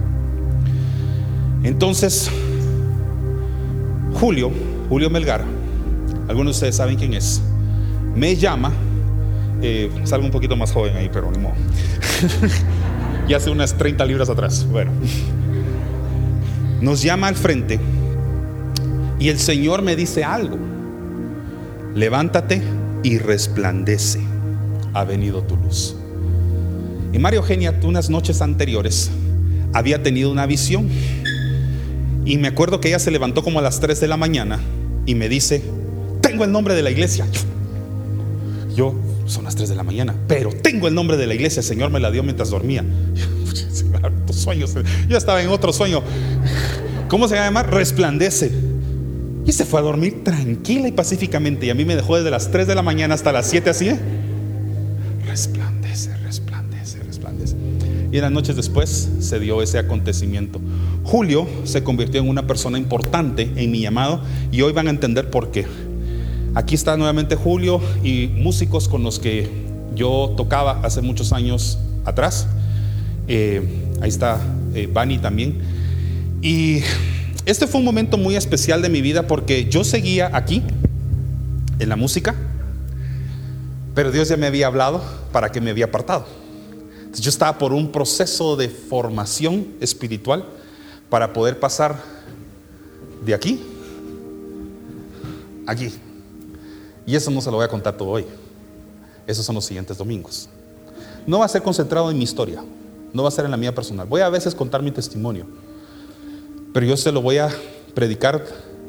[1.63, 2.29] Entonces,
[4.15, 4.51] Julio,
[4.89, 5.43] Julio Melgar,
[6.27, 7.41] algunos de ustedes saben quién es,
[8.15, 8.71] me llama,
[9.61, 11.53] eh, salgo un poquito más joven ahí, pero no.
[13.27, 14.65] y hace unas 30 libras atrás.
[14.69, 14.91] Bueno,
[16.81, 17.79] nos llama al frente
[19.19, 20.57] y el Señor me dice algo.
[21.93, 22.61] Levántate
[23.03, 24.21] y resplandece.
[24.93, 25.95] Ha venido tu luz.
[27.11, 29.11] Y Mario Eugenia, unas noches anteriores,
[29.73, 30.89] había tenido una visión.
[32.25, 34.59] Y me acuerdo que ella se levantó como a las 3 de la mañana
[35.05, 35.63] y me dice,
[36.21, 37.27] tengo el nombre de la iglesia.
[38.75, 41.65] Yo, son las 3 de la mañana, pero tengo el nombre de la iglesia, el
[41.65, 42.83] Señor me la dio mientras dormía.
[44.33, 44.73] sueños,
[45.07, 46.01] yo estaba en otro sueño.
[47.07, 47.63] ¿Cómo se llama?
[47.63, 48.51] Resplandece.
[49.45, 51.67] Y se fue a dormir tranquila y pacíficamente.
[51.67, 53.89] Y a mí me dejó desde las 3 de la mañana hasta las 7 así.
[53.89, 53.99] ¿eh?
[55.27, 55.74] Resplandece.
[58.11, 60.59] Y en las noches después se dio ese acontecimiento.
[61.03, 65.29] Julio se convirtió en una persona importante en mi llamado y hoy van a entender
[65.29, 65.65] por qué.
[66.53, 69.49] Aquí está nuevamente Julio y músicos con los que
[69.95, 72.47] yo tocaba hace muchos años atrás.
[73.27, 73.61] Eh,
[74.01, 74.39] ahí está
[74.73, 75.57] eh, Bani también.
[76.41, 76.81] Y
[77.45, 80.63] este fue un momento muy especial de mi vida porque yo seguía aquí,
[81.79, 82.35] en la música,
[83.93, 86.25] pero Dios ya me había hablado para que me había apartado.
[87.19, 90.45] Yo estaba por un proceso de formación espiritual
[91.09, 92.01] para poder pasar
[93.25, 93.59] de aquí
[95.65, 95.91] aquí.
[97.05, 98.25] Y eso no se lo voy a contar todo hoy.
[99.27, 100.49] Esos son los siguientes domingos.
[101.25, 102.63] No va a ser concentrado en mi historia,
[103.13, 104.07] no va a ser en la mía personal.
[104.07, 105.45] Voy a veces contar mi testimonio,
[106.73, 107.49] pero yo se lo voy a
[107.93, 108.45] predicar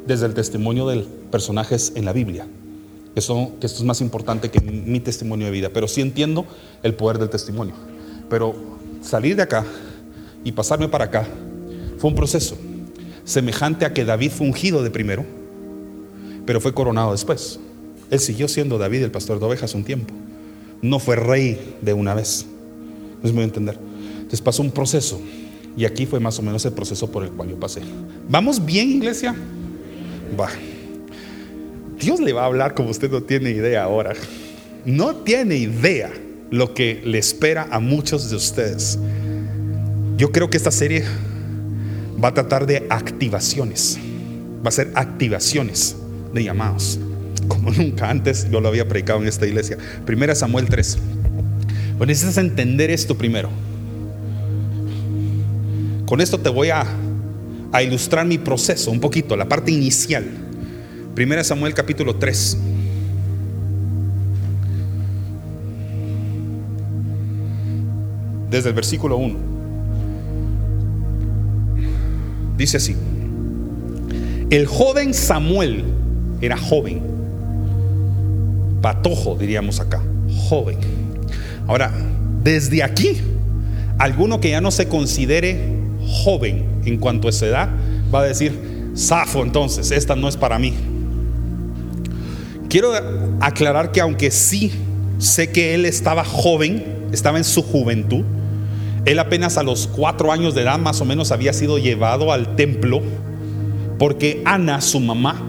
[0.06, 2.46] desde el testimonio de personajes en la Biblia.
[3.14, 6.44] Que, que esto es más importante que mi testimonio de vida, pero sí entiendo
[6.82, 7.74] el poder del testimonio.
[8.28, 8.54] Pero
[9.02, 9.64] salir de acá
[10.44, 11.26] y pasarme para acá
[11.98, 12.56] fue un proceso
[13.24, 15.24] semejante a que David fue ungido de primero,
[16.46, 17.58] pero fue coronado después.
[18.10, 20.14] Él siguió siendo David el pastor de ovejas un tiempo.
[20.80, 22.46] No fue rey de una vez.
[23.20, 23.76] No es muy entender.
[24.16, 25.20] Entonces pasó un proceso.
[25.76, 27.82] Y aquí fue más o menos el proceso por el cual yo pasé.
[28.28, 29.34] ¿Vamos bien, iglesia?
[30.38, 30.48] Va.
[31.98, 34.12] Dios le va a hablar como usted no tiene idea ahora.
[34.84, 36.12] No tiene idea
[36.50, 38.98] lo que le espera a muchos de ustedes.
[40.16, 41.04] Yo creo que esta serie
[42.22, 43.98] va a tratar de activaciones.
[44.64, 45.96] Va a ser activaciones
[46.32, 46.98] de llamados
[47.46, 49.78] como nunca antes yo lo había predicado en esta iglesia.
[50.04, 50.98] Primera Samuel 3.
[51.98, 53.50] Pues necesitas entender esto primero.
[56.06, 56.84] Con esto te voy a,
[57.72, 60.24] a ilustrar mi proceso un poquito, la parte inicial.
[61.14, 62.58] Primera Samuel capítulo 3.
[68.50, 69.36] Desde el versículo 1.
[72.56, 72.96] Dice así.
[74.50, 75.84] El joven Samuel
[76.40, 77.16] era joven
[78.86, 80.00] patojo, diríamos acá,
[80.48, 80.78] joven.
[81.66, 81.90] Ahora,
[82.44, 83.16] desde aquí,
[83.98, 85.58] alguno que ya no se considere
[86.06, 87.68] joven en cuanto a esa edad,
[88.14, 90.72] va a decir, zafo entonces, esta no es para mí.
[92.68, 92.92] Quiero
[93.40, 94.70] aclarar que aunque sí
[95.18, 96.84] sé que él estaba joven,
[97.16, 98.24] estaba en su juventud,
[99.04, 102.56] él apenas a los cuatro años de edad más o menos había sido llevado al
[102.56, 103.02] templo
[103.98, 105.42] porque Ana, su mamá,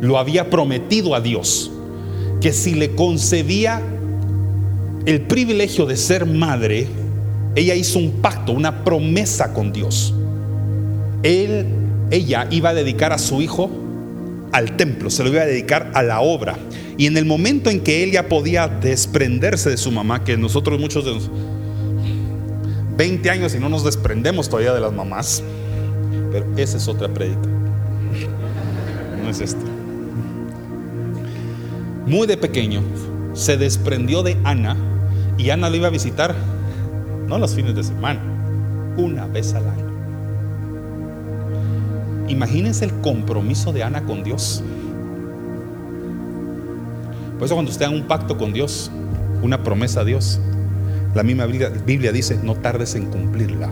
[0.00, 1.70] lo había prometido a Dios
[2.40, 3.82] que si le concedía
[5.04, 6.86] el privilegio de ser madre,
[7.54, 10.12] ella hizo un pacto, una promesa con Dios.
[11.22, 11.66] Él,
[12.10, 13.70] ella iba a dedicar a su hijo
[14.52, 16.56] al templo, se lo iba a dedicar a la obra.
[16.96, 20.80] Y en el momento en que él ya podía desprenderse de su mamá, que nosotros
[20.80, 21.30] muchos de los
[22.96, 25.42] 20 años y no nos desprendemos todavía de las mamás,
[26.32, 27.48] pero esa es otra prédica.
[29.22, 29.64] No es esta.
[32.06, 32.82] Muy de pequeño
[33.34, 34.76] se desprendió de Ana
[35.36, 36.34] y Ana lo iba a visitar
[37.26, 38.20] no los fines de semana,
[38.96, 39.95] una vez al año.
[42.28, 44.62] Imagínense el compromiso de Ana con Dios.
[47.38, 48.90] Por eso cuando usted haga un pacto con Dios,
[49.42, 50.40] una promesa a Dios,
[51.14, 53.70] la misma Biblia, dice, no tardes en cumplirla.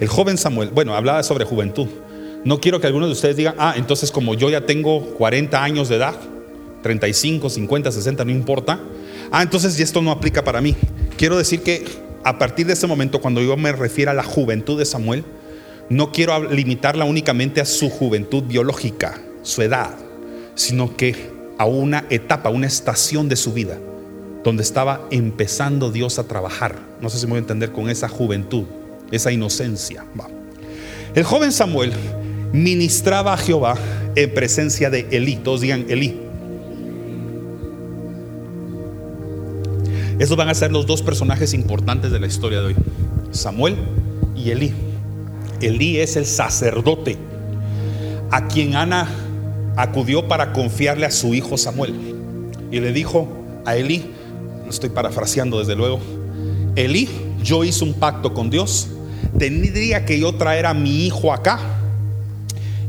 [0.00, 1.86] El joven Samuel, bueno, hablaba sobre juventud.
[2.44, 5.88] No quiero que algunos de ustedes digan, ah, entonces como yo ya tengo 40 años
[5.88, 6.14] de edad,
[6.82, 8.80] 35, 50, 60, no importa.
[9.30, 10.76] Ah, entonces esto no aplica para mí.
[11.16, 11.84] Quiero decir que
[12.24, 15.24] a partir de ese momento, cuando yo me refiero a la juventud de Samuel,
[15.88, 19.94] no quiero limitarla únicamente a su juventud biológica, su edad,
[20.54, 21.14] sino que
[21.58, 23.78] a una etapa, una estación de su vida,
[24.42, 26.78] donde estaba empezando Dios a trabajar.
[27.00, 28.64] No sé si me voy a entender con esa juventud,
[29.10, 30.04] esa inocencia.
[31.14, 31.92] El joven Samuel
[32.52, 33.76] ministraba a Jehová
[34.16, 35.36] en presencia de Elí.
[35.36, 36.20] Todos digan Elí.
[40.18, 42.76] Esos van a ser los dos personajes importantes de la historia de hoy.
[43.32, 43.76] Samuel
[44.36, 44.72] y Elí.
[45.60, 47.16] Elí es el sacerdote
[48.30, 49.08] a quien Ana
[49.76, 51.94] acudió para confiarle a su hijo Samuel.
[52.70, 53.28] Y le dijo
[53.64, 54.04] a Elí,
[54.64, 56.00] lo estoy parafraseando desde luego,
[56.76, 57.08] Elí,
[57.42, 58.88] yo hice un pacto con Dios,
[59.38, 61.60] tendría que yo traer a mi hijo acá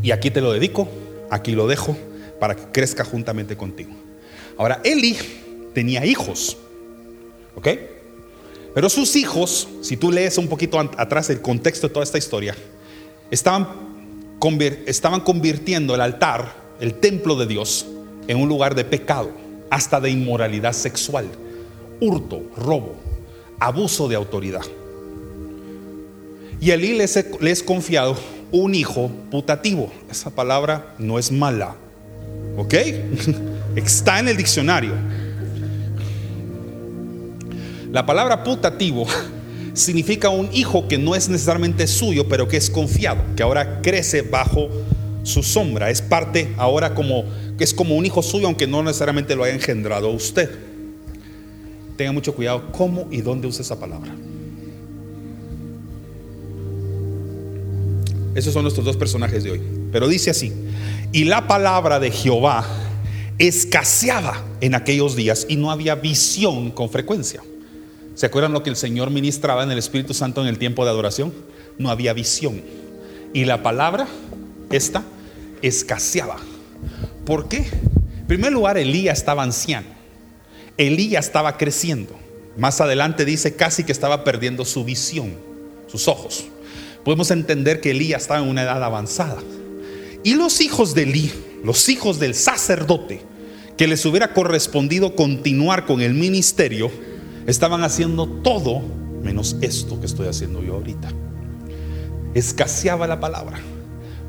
[0.02, 0.88] y aquí te lo dedico,
[1.30, 1.96] aquí lo dejo
[2.40, 3.92] para que crezca juntamente contigo.
[4.58, 5.18] Ahora, Eli
[5.74, 6.58] tenía hijos,
[7.56, 7.68] ¿ok?
[8.76, 12.54] Pero sus hijos, si tú lees un poquito atrás el contexto de toda esta historia,
[13.32, 13.70] estaban,
[14.86, 17.86] estaban convirtiendo el altar, el templo de Dios,
[18.28, 19.32] en un lugar de pecado,
[19.70, 21.26] hasta de inmoralidad sexual,
[22.02, 22.96] hurto, robo,
[23.62, 24.66] abuso de autoridad.
[26.60, 28.18] Y Elí les, les confiado
[28.52, 29.90] un hijo putativo.
[30.12, 31.76] Esa palabra no es mala,
[32.58, 32.74] ¿ok?
[33.78, 34.92] Está en el diccionario.
[37.96, 39.06] La palabra putativo
[39.74, 44.22] significa un hijo que no es necesariamente suyo, pero que es confiado, que ahora crece
[44.22, 44.68] bajo
[45.24, 45.90] su sombra.
[45.90, 47.24] Es parte ahora como
[47.58, 50.50] es como un hijo suyo, aunque no necesariamente lo haya engendrado usted.
[51.96, 54.14] Tenga mucho cuidado cómo y dónde usa esa palabra.
[58.36, 59.62] Esos son nuestros dos personajes de hoy.
[59.94, 60.52] Pero dice así,
[61.14, 62.66] y la palabra de Jehová
[63.38, 67.42] escaseaba en aquellos días y no había visión con frecuencia.
[68.26, 70.90] ¿Se acuerdan lo que el Señor ministraba en el Espíritu Santo en el tiempo de
[70.90, 71.32] adoración?
[71.78, 72.60] No había visión.
[73.34, 74.08] Y la palabra,
[74.72, 75.04] esta,
[75.62, 76.38] escaseaba.
[77.24, 77.58] ¿Por qué?
[77.58, 79.86] En primer lugar, Elías estaba anciano.
[80.76, 82.16] Elías estaba creciendo.
[82.58, 85.36] Más adelante dice casi que estaba perdiendo su visión,
[85.86, 86.46] sus ojos.
[87.04, 89.38] Podemos entender que Elías estaba en una edad avanzada.
[90.24, 91.32] Y los hijos de Elí,
[91.64, 93.22] los hijos del sacerdote,
[93.78, 96.90] que les hubiera correspondido continuar con el ministerio,
[97.46, 98.82] estaban haciendo todo
[99.24, 101.10] menos esto que estoy haciendo yo ahorita.
[102.34, 103.60] Escaseaba la palabra,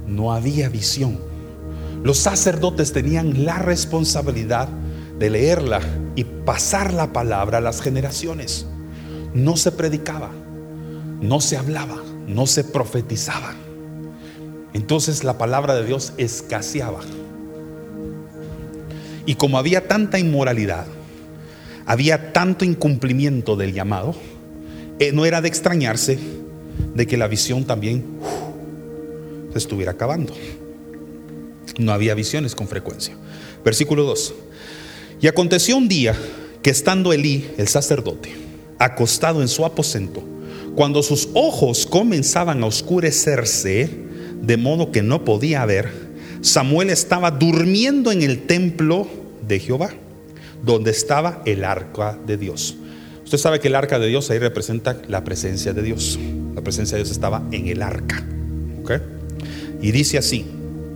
[0.07, 1.19] no había visión.
[2.03, 4.69] Los sacerdotes tenían la responsabilidad
[5.19, 5.81] de leerla
[6.15, 8.67] y pasar la palabra a las generaciones.
[9.35, 10.31] No se predicaba,
[11.21, 13.55] no se hablaba, no se profetizaba.
[14.73, 17.01] Entonces la palabra de Dios escaseaba.
[19.25, 20.87] Y como había tanta inmoralidad,
[21.87, 24.15] había tanto incumplimiento del llamado,
[24.99, 26.19] eh, no era de extrañarse
[26.95, 28.05] de que la visión también
[29.53, 30.35] se estuviera acabando.
[31.79, 33.15] No había visiones con frecuencia.
[33.65, 34.35] Versículo 2.
[35.23, 36.15] Y aconteció un día
[36.63, 38.35] que estando Elí, el sacerdote,
[38.79, 40.23] acostado en su aposento,
[40.75, 43.89] cuando sus ojos comenzaban a oscurecerse,
[44.43, 45.91] de modo que no podía ver,
[46.41, 49.07] Samuel estaba durmiendo en el templo
[49.47, 49.91] de Jehová
[50.63, 52.77] donde estaba el arca de Dios.
[53.25, 56.19] Usted sabe que el arca de Dios ahí representa la presencia de Dios.
[56.55, 58.25] La presencia de Dios estaba en el arca.
[59.83, 60.47] Y dice así,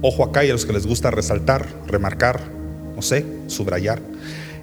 [0.01, 2.41] ojo acá y a los que les gusta resaltar, remarcar,
[2.95, 4.01] no sé, subrayar.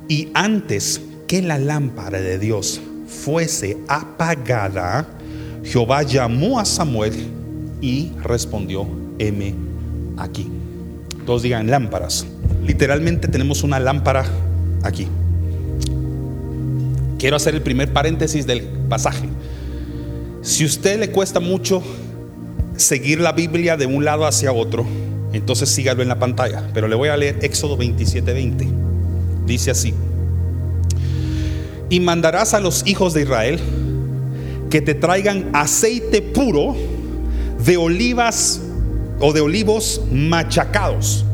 [0.07, 5.07] Y antes que la lámpara de Dios fuese apagada,
[5.63, 7.13] Jehová llamó a Samuel
[7.81, 8.87] y respondió,
[9.19, 9.53] heme
[10.17, 10.49] aquí.
[11.25, 12.25] Todos digan lámparas.
[12.65, 14.25] Literalmente tenemos una lámpara
[14.87, 15.07] aquí.
[17.19, 19.27] Quiero hacer el primer paréntesis del pasaje.
[20.41, 21.81] Si a usted le cuesta mucho
[22.75, 24.85] seguir la Biblia de un lado hacia otro,
[25.33, 26.63] entonces sígalo en la pantalla.
[26.73, 28.67] Pero le voy a leer Éxodo 27, 20.
[29.45, 29.93] Dice así.
[31.89, 33.59] Y mandarás a los hijos de Israel
[34.69, 36.75] que te traigan aceite puro
[37.65, 38.61] de olivas
[39.19, 41.25] o de olivos machacados.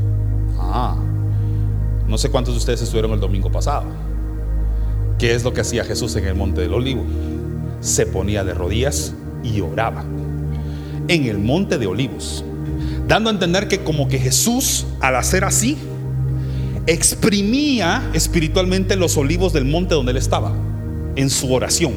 [0.58, 0.96] Ah,
[2.08, 3.86] no sé cuántos de ustedes estuvieron el domingo pasado.
[5.18, 7.06] ¿Qué es lo que hacía Jesús en el monte del olivo?
[7.80, 10.04] Se ponía de rodillas y oraba
[11.08, 12.44] en el monte de olivos,
[13.08, 15.78] dando a entender que como que Jesús al hacer así,
[16.88, 20.54] exprimía espiritualmente los olivos del monte donde él estaba,
[21.16, 21.94] en su oración.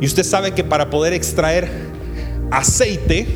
[0.00, 1.70] Y usted sabe que para poder extraer
[2.50, 3.26] aceite,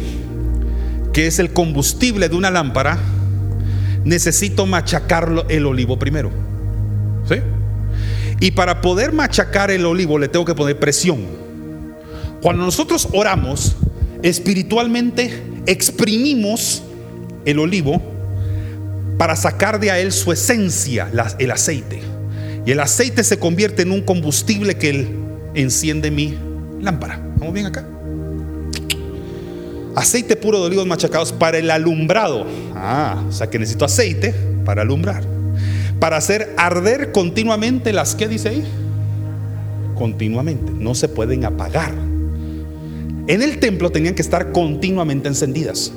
[1.12, 2.98] que es el combustible de una lámpara,
[4.06, 6.30] necesito machacar el olivo primero.
[7.28, 7.36] ¿Sí?
[8.40, 11.18] Y para poder machacar el olivo le tengo que poner presión.
[12.40, 13.76] Cuando nosotros oramos,
[14.22, 16.82] espiritualmente exprimimos
[17.44, 18.00] el olivo
[19.18, 22.00] para sacar de a él su esencia, el aceite.
[22.64, 25.08] Y el aceite se convierte en un combustible que él
[25.54, 26.38] enciende mi
[26.80, 27.20] lámpara.
[27.38, 27.84] ¿Vamos bien acá?
[29.96, 32.46] Aceite puro de olivos machacados para el alumbrado.
[32.74, 34.34] Ah, o sea que necesito aceite
[34.66, 35.24] para alumbrar.
[35.98, 38.64] Para hacer arder continuamente las que dice ahí.
[39.94, 40.70] Continuamente.
[40.70, 41.94] No se pueden apagar.
[43.26, 45.90] En el templo tenían que estar continuamente encendidas.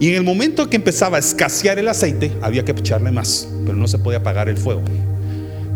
[0.00, 3.76] Y en el momento que empezaba a escasear el aceite, había que echarle más, pero
[3.76, 4.82] no se podía apagar el fuego.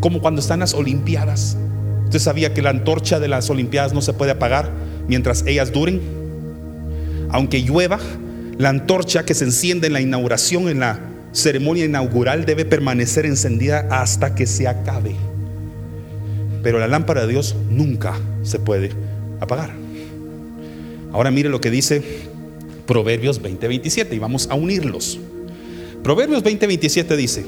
[0.00, 1.58] Como cuando están las Olimpiadas.
[2.04, 4.70] Usted sabía que la antorcha de las Olimpiadas no se puede apagar
[5.08, 6.19] mientras ellas duren.
[7.32, 7.98] Aunque llueva,
[8.58, 11.00] la antorcha que se enciende en la inauguración, en la
[11.32, 15.14] ceremonia inaugural, debe permanecer encendida hasta que se acabe.
[16.62, 18.90] Pero la lámpara de Dios nunca se puede
[19.40, 19.70] apagar.
[21.12, 22.02] Ahora mire lo que dice
[22.86, 25.18] Proverbios 20:27 y vamos a unirlos.
[26.02, 27.44] Proverbios 20:27 dice,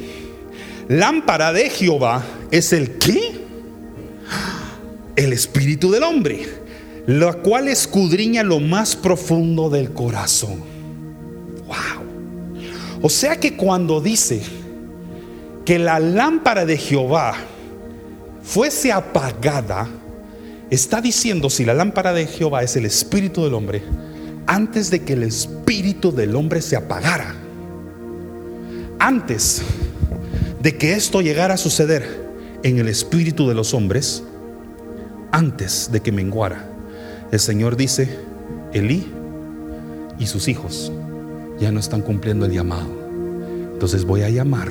[0.89, 3.21] lámpara de Jehová es el qué?
[5.17, 6.47] El espíritu del hombre,
[7.07, 10.61] la cual escudriña lo más profundo del corazón.
[11.67, 13.03] Wow.
[13.03, 14.43] O sea que cuando dice
[15.65, 17.35] que la lámpara de Jehová
[18.43, 19.89] fuese apagada,
[20.71, 23.83] está diciendo si la lámpara de Jehová es el espíritu del hombre,
[24.47, 27.35] antes de que el espíritu del hombre se apagara,
[28.99, 29.63] antes
[30.61, 32.23] de que esto llegara a suceder
[32.63, 34.23] en el espíritu de los hombres,
[35.33, 36.72] antes de que menguara,
[37.33, 38.17] el Señor dice,
[38.73, 39.13] Elí
[40.19, 40.93] y sus hijos
[41.59, 42.89] ya no están cumpliendo el llamado.
[43.73, 44.69] Entonces voy a llamar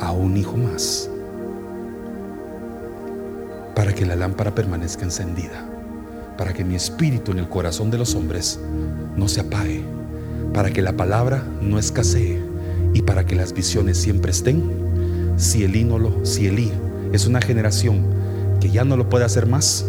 [0.00, 1.08] a un hijo más
[3.74, 5.66] para que la lámpara permanezca encendida
[6.36, 8.60] para que mi espíritu en el corazón de los hombres
[9.16, 9.82] no se apague,
[10.52, 12.40] para que la palabra no escasee
[12.92, 15.34] y para que las visiones siempre estén.
[15.36, 16.70] Si Elí no lo, si Elí
[17.12, 18.04] es una generación
[18.60, 19.86] que ya no lo puede hacer más,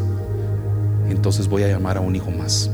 [1.12, 2.70] entonces voy a llamar a un hijo más.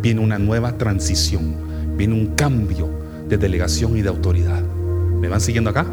[0.00, 1.54] Viene una nueva transición,
[1.96, 2.88] viene un cambio
[3.28, 4.62] de delegación y de autoridad.
[4.62, 5.86] ¿Me van siguiendo acá?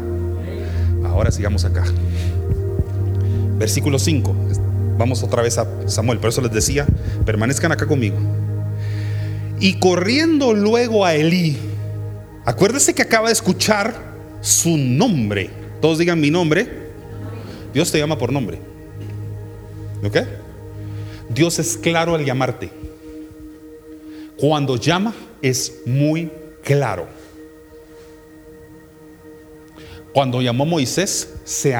[1.04, 1.84] Ahora sigamos acá.
[3.58, 4.34] Versículo 5.
[4.98, 6.86] Vamos otra vez a Samuel, por eso les decía,
[7.24, 8.16] permanezcan acá conmigo.
[9.58, 11.56] Y corriendo luego a Elí,
[12.44, 13.94] acuérdese que acaba de escuchar
[14.40, 15.50] su nombre.
[15.80, 16.90] Todos digan mi nombre.
[17.72, 18.58] Dios te llama por nombre.
[20.04, 20.16] ¿Ok?
[21.30, 22.70] Dios es claro al llamarte.
[24.36, 26.30] Cuando llama es muy
[26.64, 27.06] claro.
[30.12, 31.76] Cuando llamó a Moisés, se,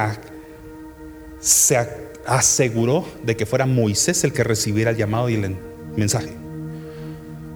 [1.41, 1.79] se,
[2.27, 5.57] aseguró de que fuera Moisés el que recibiera el llamado y el
[5.97, 6.31] mensaje.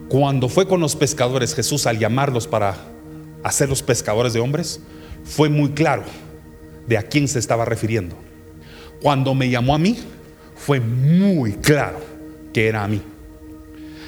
[0.09, 2.77] Cuando fue con los pescadores Jesús al llamarlos para
[3.45, 4.81] hacer los pescadores de hombres,
[5.23, 6.03] fue muy claro
[6.89, 8.17] de a quién se estaba refiriendo.
[9.01, 9.97] Cuando me llamó a mí,
[10.65, 12.01] fue muy claro
[12.55, 13.03] que era a mí.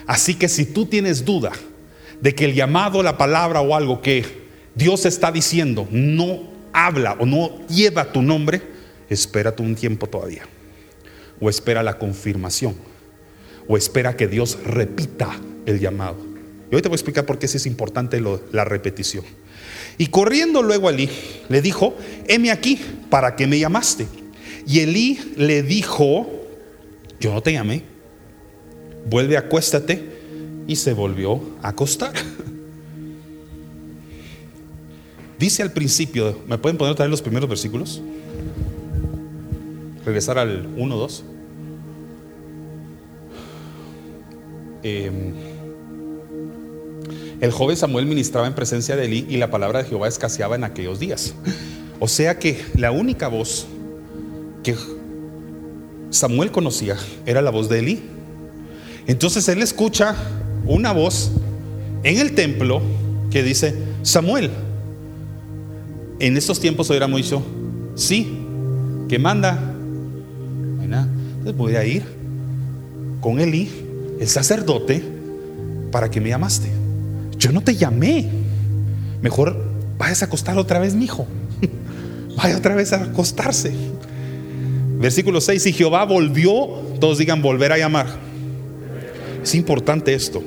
[0.07, 1.53] Así que si tú tienes duda
[2.21, 4.25] de que el llamado, la palabra o algo que
[4.75, 8.63] Dios está diciendo no habla o no lleva tu nombre,
[9.11, 10.45] espérate un tiempo todavía.
[11.41, 12.75] O espera la confirmación.
[13.69, 16.17] O espera que Dios repita el llamado.
[16.71, 18.19] Y hoy te voy a explicar por qué es importante
[18.53, 19.25] la repetición.
[19.99, 21.11] Y corriendo luego a Elí,
[21.51, 21.95] le dijo,
[22.29, 22.81] heme aquí,
[23.11, 24.07] ¿para qué me llamaste?
[24.67, 26.46] Y Elí le dijo,
[27.21, 27.85] yo no te llamé,
[29.09, 30.17] vuelve, acuéstate.
[30.69, 32.13] Y se volvió a acostar.
[35.39, 38.03] Dice al principio, ¿me pueden poner vez los primeros versículos?
[40.07, 41.25] regresar al 1, 2.
[44.85, 45.35] Em,
[47.41, 50.65] el joven Samuel ministraba en presencia de Elí y la palabra de Jehová escaseaba en
[50.65, 51.35] aquellos días.
[51.99, 53.67] O sea que la única voz
[54.63, 54.77] que
[56.11, 58.03] Samuel conocía era la voz de Elí.
[59.07, 60.15] Entonces él escucha
[60.67, 61.31] una voz
[62.03, 62.81] en el templo
[63.31, 64.51] que dice, Samuel,
[66.19, 67.43] en estos tiempos era mucho,
[67.95, 68.39] sí,
[69.09, 69.73] que manda.
[70.83, 72.05] Entonces voy a ir
[73.21, 73.71] con Elí,
[74.21, 75.03] el sacerdote,
[75.93, 76.69] para que me llamaste.
[77.39, 78.29] Yo no te llamé.
[79.23, 79.57] Mejor
[79.99, 81.27] vayas a acostar otra vez, mi hijo.
[82.37, 83.73] Vaya otra vez a acostarse.
[84.99, 86.69] Versículo 6, y Jehová volvió,
[87.01, 88.07] todos digan volver a llamar.
[89.43, 90.43] Es importante esto,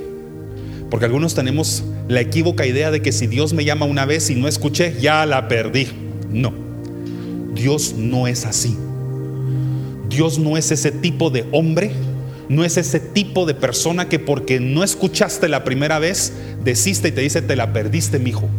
[0.89, 4.35] porque algunos tenemos la equívoca idea de que si Dios me llama una vez y
[4.35, 5.87] no escuché, ya la perdí.
[6.31, 6.53] No,
[7.53, 8.75] Dios no es así.
[10.09, 11.91] Dios no es ese tipo de hombre,
[12.49, 16.33] no es ese tipo de persona que porque no escuchaste la primera vez,
[16.63, 18.49] desiste y te dice, te la perdiste, mi hijo.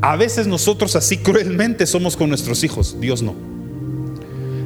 [0.00, 3.53] A veces nosotros así cruelmente somos con nuestros hijos, Dios no.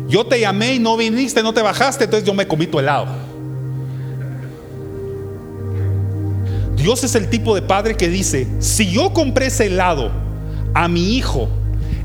[0.09, 3.06] Yo te llamé y no viniste, no te bajaste, entonces yo me comí tu helado.
[6.76, 10.11] Dios es el tipo de padre que dice, si yo compré ese helado
[10.74, 11.48] a mi hijo,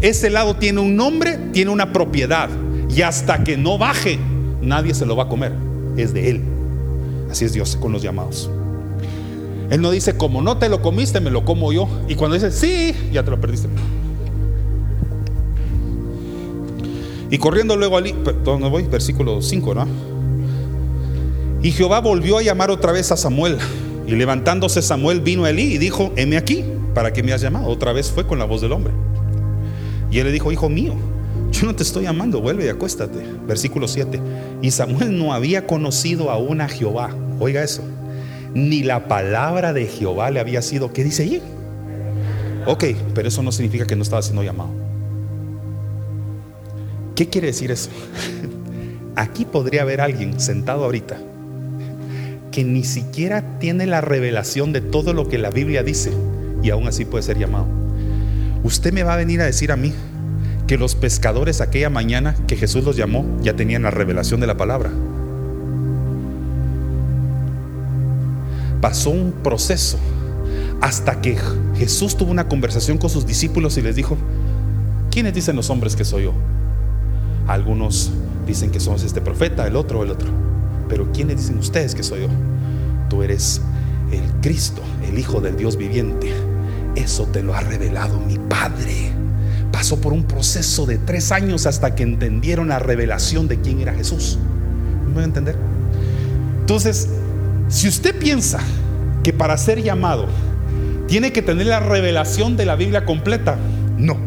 [0.01, 2.49] ese helado tiene un nombre, tiene una propiedad,
[2.89, 4.20] y hasta que no baje,
[4.62, 5.54] nadie se lo va a comer,
[5.95, 6.43] es de él.
[7.32, 8.49] Así es Dios con los llamados.
[9.70, 11.88] Él no dice, como no te lo comiste, me lo como yo.
[12.08, 13.70] Y cuando dice, sí, ya te lo perdiste.
[17.34, 18.14] Y corriendo luego allí,
[18.44, 18.84] ¿dónde voy?
[18.84, 19.88] Versículo 5, ¿no?
[21.64, 23.58] Y Jehová volvió a llamar otra vez a Samuel.
[24.06, 26.64] Y levantándose Samuel vino a Elí y dijo, heme aquí,
[26.94, 27.66] ¿para qué me has llamado?
[27.70, 28.94] Otra vez fue con la voz del hombre.
[30.12, 30.94] Y él le dijo, hijo mío,
[31.52, 33.26] yo no te estoy llamando, vuelve y acuéstate.
[33.48, 34.22] Versículo 7.
[34.62, 37.16] Y Samuel no había conocido aún a Jehová.
[37.40, 37.82] Oiga eso.
[38.54, 41.42] Ni la palabra de Jehová le había sido, ¿qué dice allí?
[42.68, 42.84] Ok,
[43.16, 44.93] pero eso no significa que no estaba siendo llamado.
[47.16, 47.89] ¿Qué quiere decir eso?
[49.16, 51.18] Aquí podría haber alguien sentado ahorita
[52.53, 56.11] que ni siquiera tiene la revelación de todo lo que la Biblia dice
[56.61, 57.66] y aún así puede ser llamado.
[58.64, 59.91] Usted me va a venir a decir a mí
[60.68, 64.55] que los pescadores aquella mañana que Jesús los llamó ya tenían la revelación de la
[64.55, 64.91] palabra.
[68.82, 69.97] Pasó un proceso
[70.80, 71.38] hasta que
[71.76, 74.16] Jesús tuvo una conversación con sus discípulos y les dijo,
[75.09, 76.34] ¿quiénes dicen los hombres que soy yo?
[77.48, 78.12] Algunos
[78.48, 80.30] dicen que somos este profeta, el otro, el otro.
[80.88, 82.28] Pero ¿quiénes dicen ustedes que soy yo?
[83.10, 83.62] Tú eres
[84.12, 86.32] el Cristo, el Hijo del Dios viviente.
[86.96, 89.12] Eso te lo ha revelado mi Padre.
[89.72, 93.94] Pasó por un proceso de tres años hasta que entendieron la revelación de quién era
[93.94, 94.38] Jesús.
[95.08, 95.56] ¿Me voy a entender?
[96.60, 97.10] Entonces,
[97.68, 98.60] si usted piensa
[99.24, 100.28] que para ser llamado
[101.08, 103.58] tiene que tener la revelación de la Biblia completa,
[103.98, 104.18] no.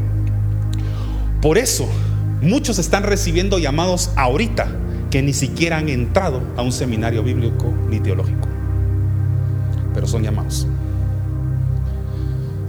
[1.41, 1.89] Por eso
[2.47, 4.69] Muchos están recibiendo llamados ahorita
[5.11, 8.47] que ni siquiera han entrado a un seminario bíblico ni teológico.
[9.93, 10.65] Pero son llamados.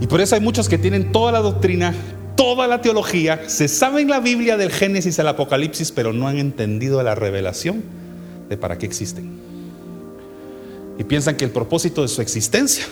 [0.00, 1.94] Y por eso hay muchos que tienen toda la doctrina,
[2.34, 7.00] toda la teología, se saben la Biblia del Génesis al Apocalipsis, pero no han entendido
[7.04, 7.84] la revelación
[8.48, 9.38] de para qué existen.
[10.98, 12.84] Y piensan que el propósito de su existencia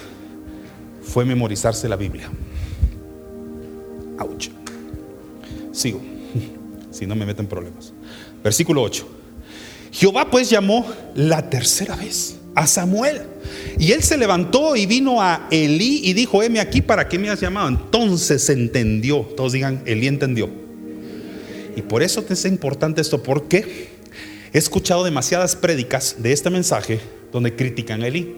[1.03, 2.31] fue memorizarse la Biblia.
[4.21, 4.51] Ouch.
[5.73, 6.16] Sigo
[6.97, 7.93] si no me meten problemas.
[8.43, 9.07] Versículo 8.
[9.93, 13.23] Jehová pues llamó la tercera vez a Samuel.
[13.79, 17.29] Y él se levantó y vino a Elí y dijo, heme aquí, ¿para qué me
[17.31, 17.69] has llamado?
[17.69, 19.21] Entonces entendió.
[19.37, 20.51] Todos digan, Elí entendió.
[21.77, 23.89] Y por eso es importante esto, porque
[24.53, 28.37] he escuchado demasiadas prédicas de este mensaje donde critican a Elí.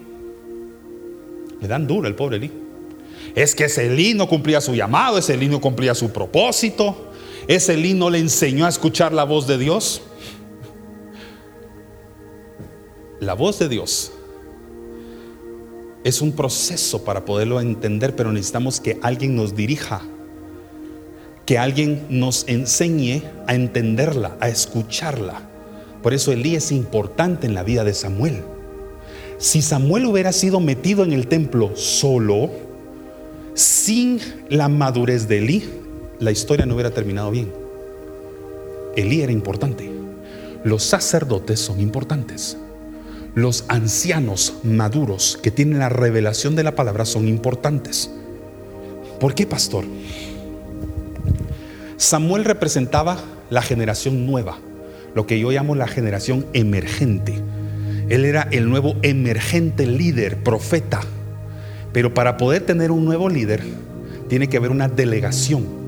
[1.61, 2.51] Le dan duro el pobre Elí.
[3.35, 7.08] Es que ese Elí no cumplía su llamado, ese Elí no cumplía su propósito.
[7.49, 10.03] ¿Ese lino le enseñó a escuchar la voz de Dios?
[13.19, 14.11] La voz de Dios
[16.03, 20.03] es un proceso para poderlo entender, pero necesitamos que alguien nos dirija,
[21.47, 25.41] que alguien nos enseñe a entenderla, a escucharla.
[26.03, 28.43] Por eso Elí es importante en la vida de Samuel.
[29.39, 32.51] Si Samuel hubiera sido metido en el templo solo,
[33.55, 34.19] sin
[34.49, 35.78] la madurez de Elí,
[36.19, 37.51] la historia no hubiera terminado bien.
[38.95, 39.89] Elí era importante.
[40.63, 42.57] Los sacerdotes son importantes.
[43.35, 48.09] Los ancianos maduros que tienen la revelación de la palabra son importantes.
[49.19, 49.85] ¿Por qué, pastor?
[51.95, 53.17] Samuel representaba
[53.49, 54.57] la generación nueva.
[55.15, 57.33] lo que yo llamo la generación emergente.
[58.09, 61.01] Él era el nuevo emergente líder, profeta.
[61.91, 63.63] Pero para poder tener un nuevo líder,
[64.27, 65.78] tiene que haber una delegación.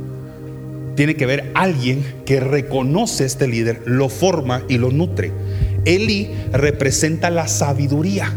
[1.02, 5.32] Tiene que haber alguien que reconoce a este líder, lo forma y lo nutre.
[5.84, 8.32] Eli representa la sabiduría.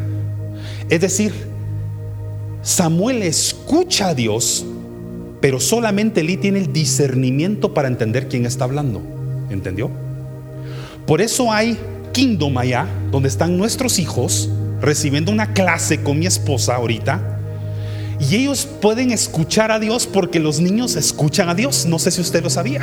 [0.88, 1.34] Es decir,
[2.62, 4.64] Samuel escucha a Dios,
[5.42, 9.02] pero solamente Eli tiene el discernimiento para entender quién está hablando.
[9.50, 9.90] ¿Entendió?
[11.06, 11.76] Por eso hay
[12.12, 14.48] Kingdom allá, donde están nuestros hijos
[14.80, 17.33] recibiendo una clase con mi esposa ahorita.
[18.30, 21.84] Y ellos pueden escuchar a Dios porque los niños escuchan a Dios.
[21.86, 22.80] No sé si usted lo sabía.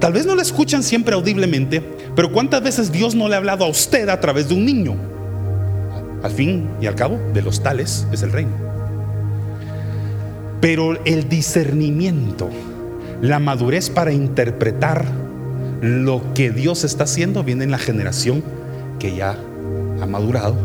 [0.00, 1.82] Tal vez no lo escuchan siempre audiblemente,
[2.14, 4.96] pero ¿cuántas veces Dios no le ha hablado a usted a través de un niño?
[6.22, 8.52] Al fin y al cabo, de los tales es el reino.
[10.60, 12.50] Pero el discernimiento,
[13.22, 15.06] la madurez para interpretar
[15.80, 18.42] lo que Dios está haciendo viene en la generación
[18.98, 19.38] que ya
[20.00, 20.56] ha madurado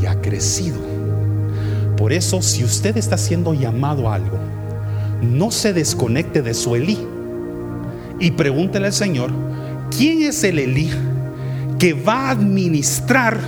[0.00, 0.89] y ha crecido.
[2.00, 4.38] Por eso, si usted está siendo llamado a algo,
[5.20, 6.98] no se desconecte de su Elí
[8.18, 9.30] y pregúntele al Señor,
[9.94, 10.90] ¿quién es el Elí
[11.78, 13.38] que va a administrar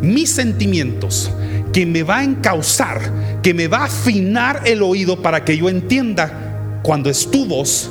[0.00, 1.30] mis sentimientos,
[1.74, 3.02] que me va a encauzar,
[3.42, 7.90] que me va a afinar el oído para que yo entienda cuando es tu voz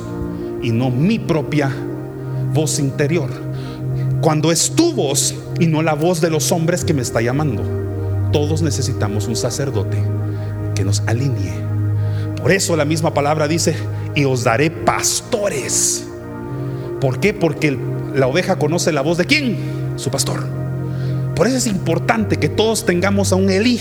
[0.60, 1.70] y no mi propia
[2.52, 3.30] voz interior.
[4.20, 7.83] Cuando es tu voz y no la voz de los hombres que me está llamando.
[8.34, 9.96] Todos necesitamos un sacerdote
[10.74, 11.54] que nos alinee.
[12.42, 13.76] Por eso la misma palabra dice,
[14.16, 16.04] y os daré pastores.
[17.00, 17.32] ¿Por qué?
[17.32, 17.78] Porque
[18.12, 19.56] la oveja conoce la voz de quién?
[19.94, 20.44] Su pastor.
[21.36, 23.78] Por eso es importante que todos tengamos a un Elí.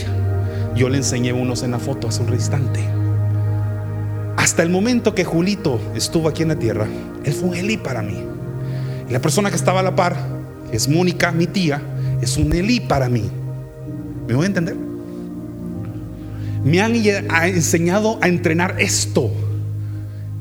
[0.76, 2.80] Yo le enseñé unos en la foto hace un instante.
[4.38, 6.86] Hasta el momento que Julito estuvo aquí en la tierra,
[7.24, 8.24] él fue un Elí para mí.
[9.10, 10.16] Y la persona que estaba a la par,
[10.72, 11.82] es Mónica, mi tía,
[12.22, 13.32] es un Elí para mí.
[14.28, 14.76] ¿Me voy a entender?
[16.64, 19.32] Me han enseñado a entrenar esto.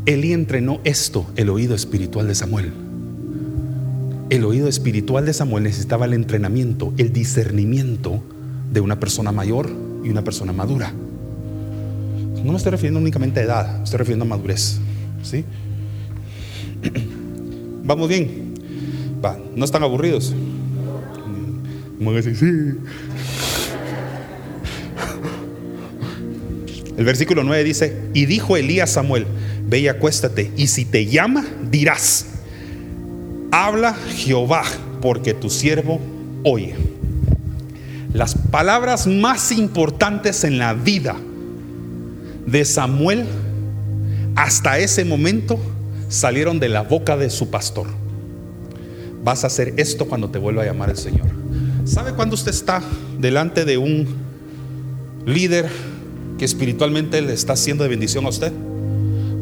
[0.07, 2.73] Elí entrenó esto, el oído espiritual de Samuel.
[4.31, 8.23] El oído espiritual de Samuel necesitaba el entrenamiento, el discernimiento
[8.73, 9.71] de una persona mayor
[10.05, 10.93] y una persona madura.
[12.45, 14.79] No me estoy refiriendo únicamente a edad, estoy refiriendo a madurez.
[15.23, 15.45] ¿sí?
[17.85, 18.55] ¿Vamos bien?
[19.25, 20.35] Va, ¿no están aburridos?
[27.03, 29.27] El versículo 9 dice, y dijo Elías a Samuel,
[29.67, 32.27] ve y acuéstate, y si te llama, dirás,
[33.51, 34.63] habla Jehová,
[35.01, 36.01] porque tu siervo
[36.45, 36.77] oye.
[38.13, 41.17] Las palabras más importantes en la vida
[42.47, 43.25] de Samuel
[44.37, 45.59] hasta ese momento
[46.09, 47.89] salieron de la boca de su pastor.
[49.25, 51.27] Vas a hacer esto cuando te vuelva a llamar el Señor.
[51.85, 52.81] ¿Sabe cuando usted está
[53.19, 54.07] delante de un
[55.27, 55.69] líder
[56.39, 58.53] que espiritualmente le está haciendo de bendición a usted?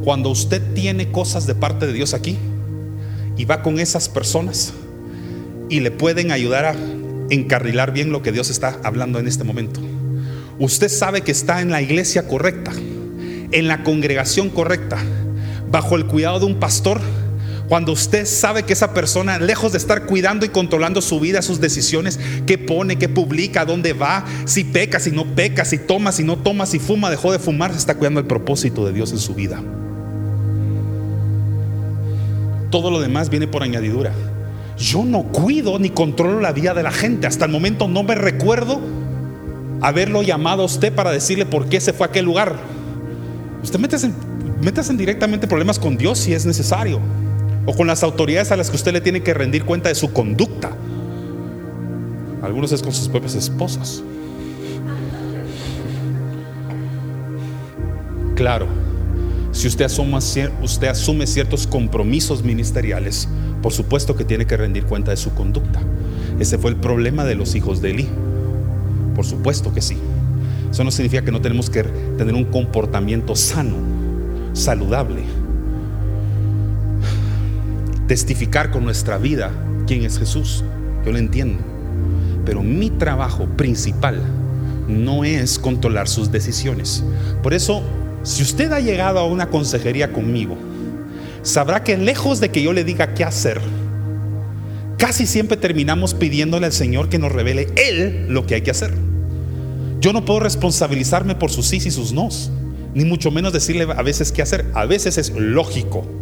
[0.05, 2.37] Cuando usted tiene cosas de parte de Dios aquí
[3.37, 4.73] y va con esas personas
[5.69, 6.75] y le pueden ayudar a
[7.31, 9.81] encarrilar bien lo que Dios está hablando en este momento.
[10.59, 12.73] Usted sabe que está en la iglesia correcta,
[13.53, 14.99] en la congregación correcta,
[15.71, 17.01] bajo el cuidado de un pastor,
[17.71, 21.61] cuando usted sabe que esa persona, lejos de estar cuidando y controlando su vida, sus
[21.61, 26.25] decisiones, qué pone, qué publica, dónde va, si peca, si no peca, si toma, si
[26.25, 29.19] no toma, si fuma, dejó de fumar, se está cuidando el propósito de Dios en
[29.19, 29.63] su vida.
[32.71, 34.11] Todo lo demás viene por añadidura.
[34.77, 37.29] Yo no cuido ni controlo la vida de la gente.
[37.29, 38.81] Hasta el momento no me recuerdo
[39.81, 42.57] haberlo llamado a usted para decirle por qué se fue a aquel lugar.
[43.63, 44.13] Usted mete en
[44.61, 47.01] métase directamente problemas con Dios si es necesario.
[47.67, 50.13] O con las autoridades a las que usted le tiene que rendir cuenta de su
[50.13, 50.71] conducta.
[52.43, 54.03] Algunos es con sus propias esposas.
[58.35, 58.67] Claro,
[59.53, 59.87] si usted
[60.63, 63.29] usted asume ciertos compromisos ministeriales,
[63.61, 65.81] por supuesto que tiene que rendir cuenta de su conducta.
[66.39, 68.09] Ese fue el problema de los hijos de Eli.
[69.15, 69.99] Por supuesto que sí.
[70.71, 73.77] Eso no significa que no tenemos que tener un comportamiento sano
[74.55, 75.40] saludable.
[78.11, 79.53] Testificar con nuestra vida
[79.87, 80.65] quién es Jesús.
[81.07, 81.63] Yo lo entiendo.
[82.45, 84.21] Pero mi trabajo principal
[84.89, 87.05] no es controlar sus decisiones.
[87.41, 87.85] Por eso,
[88.25, 90.57] si usted ha llegado a una consejería conmigo,
[91.43, 93.61] sabrá que lejos de que yo le diga qué hacer,
[94.99, 98.93] casi siempre terminamos pidiéndole al Señor que nos revele Él lo que hay que hacer.
[100.01, 102.51] Yo no puedo responsabilizarme por sus sí y sus nos
[102.93, 104.67] ni mucho menos decirle a veces qué hacer.
[104.75, 106.20] A veces es lógico.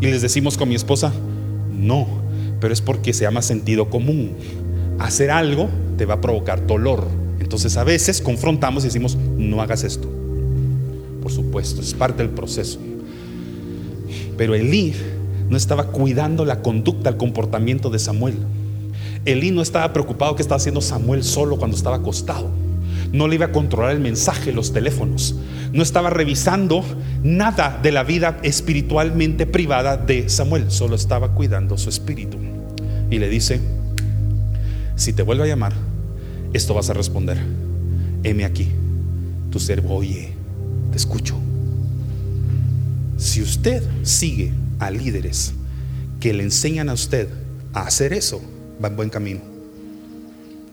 [0.00, 1.12] Y les decimos con mi esposa,
[1.72, 2.06] no,
[2.60, 4.32] pero es porque se llama sentido común.
[4.98, 7.06] Hacer algo te va a provocar dolor.
[7.40, 10.08] Entonces a veces confrontamos y decimos, no hagas esto.
[11.22, 12.78] Por supuesto, es parte del proceso.
[14.36, 14.94] Pero Elí
[15.48, 18.36] no estaba cuidando la conducta, el comportamiento de Samuel.
[19.24, 22.50] Elí no estaba preocupado que estaba haciendo Samuel solo cuando estaba acostado.
[23.12, 25.34] No le iba a controlar el mensaje, los teléfonos.
[25.72, 26.84] No estaba revisando
[27.22, 30.70] nada de la vida espiritualmente privada de Samuel.
[30.70, 32.38] Solo estaba cuidando su espíritu.
[33.10, 33.60] Y le dice,
[34.96, 35.72] si te vuelvo a llamar,
[36.52, 37.38] esto vas a responder.
[38.22, 38.68] Heme aquí,
[39.50, 40.32] tu siervo oye,
[40.90, 41.36] te escucho.
[43.16, 45.54] Si usted sigue a líderes
[46.20, 47.28] que le enseñan a usted
[47.72, 48.40] a hacer eso,
[48.82, 49.40] va en buen camino.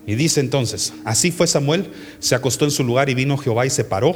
[0.07, 1.87] Y dice entonces, así fue Samuel,
[2.19, 4.15] se acostó en su lugar y vino Jehová y se paró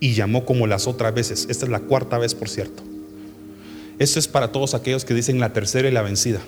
[0.00, 1.46] y llamó como las otras veces.
[1.48, 2.82] Esta es la cuarta vez, por cierto.
[3.98, 6.40] Esto es para todos aquellos que dicen la tercera y la vencida.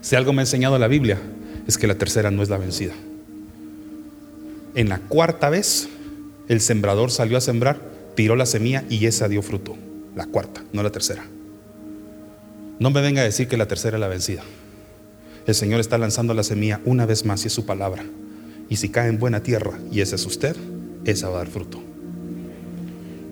[0.00, 1.18] Si algo me ha enseñado la Biblia,
[1.66, 2.94] es que la tercera no es la vencida.
[4.74, 5.88] En la cuarta vez,
[6.48, 7.80] el sembrador salió a sembrar,
[8.14, 9.76] tiró la semilla y esa dio fruto.
[10.16, 11.24] La cuarta, no la tercera.
[12.78, 14.42] No me venga a decir que la tercera es la vencida.
[15.48, 18.04] El Señor está lanzando la semilla una vez más y es su palabra.
[18.68, 20.54] Y si cae en buena tierra y ese es usted,
[21.06, 21.80] esa va a dar fruto.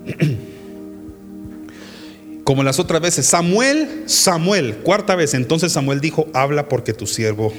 [2.45, 5.35] Como las otras veces, Samuel, Samuel, cuarta vez.
[5.35, 7.53] Entonces Samuel dijo, habla porque tu siervo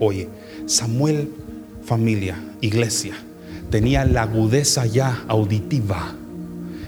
[0.00, 0.28] oye.
[0.66, 1.30] Samuel,
[1.84, 3.14] familia, iglesia,
[3.70, 6.16] tenía la agudeza ya auditiva,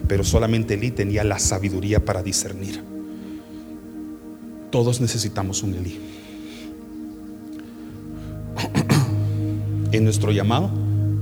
[0.09, 2.83] pero solamente Elí tenía la sabiduría para discernir.
[4.73, 6.12] Todos necesitamos un Elí.
[9.93, 10.71] En nuestro llamado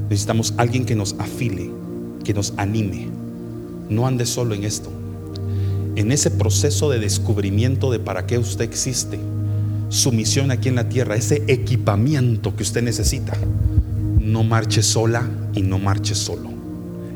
[0.09, 1.71] necesitamos alguien que nos afile,
[2.25, 3.09] que nos anime.
[3.89, 4.91] No ande solo en esto.
[5.97, 9.19] En ese proceso de descubrimiento de para qué usted existe,
[9.89, 13.33] su misión aquí en la tierra, ese equipamiento que usted necesita,
[14.21, 16.51] no marche sola y no marche solo.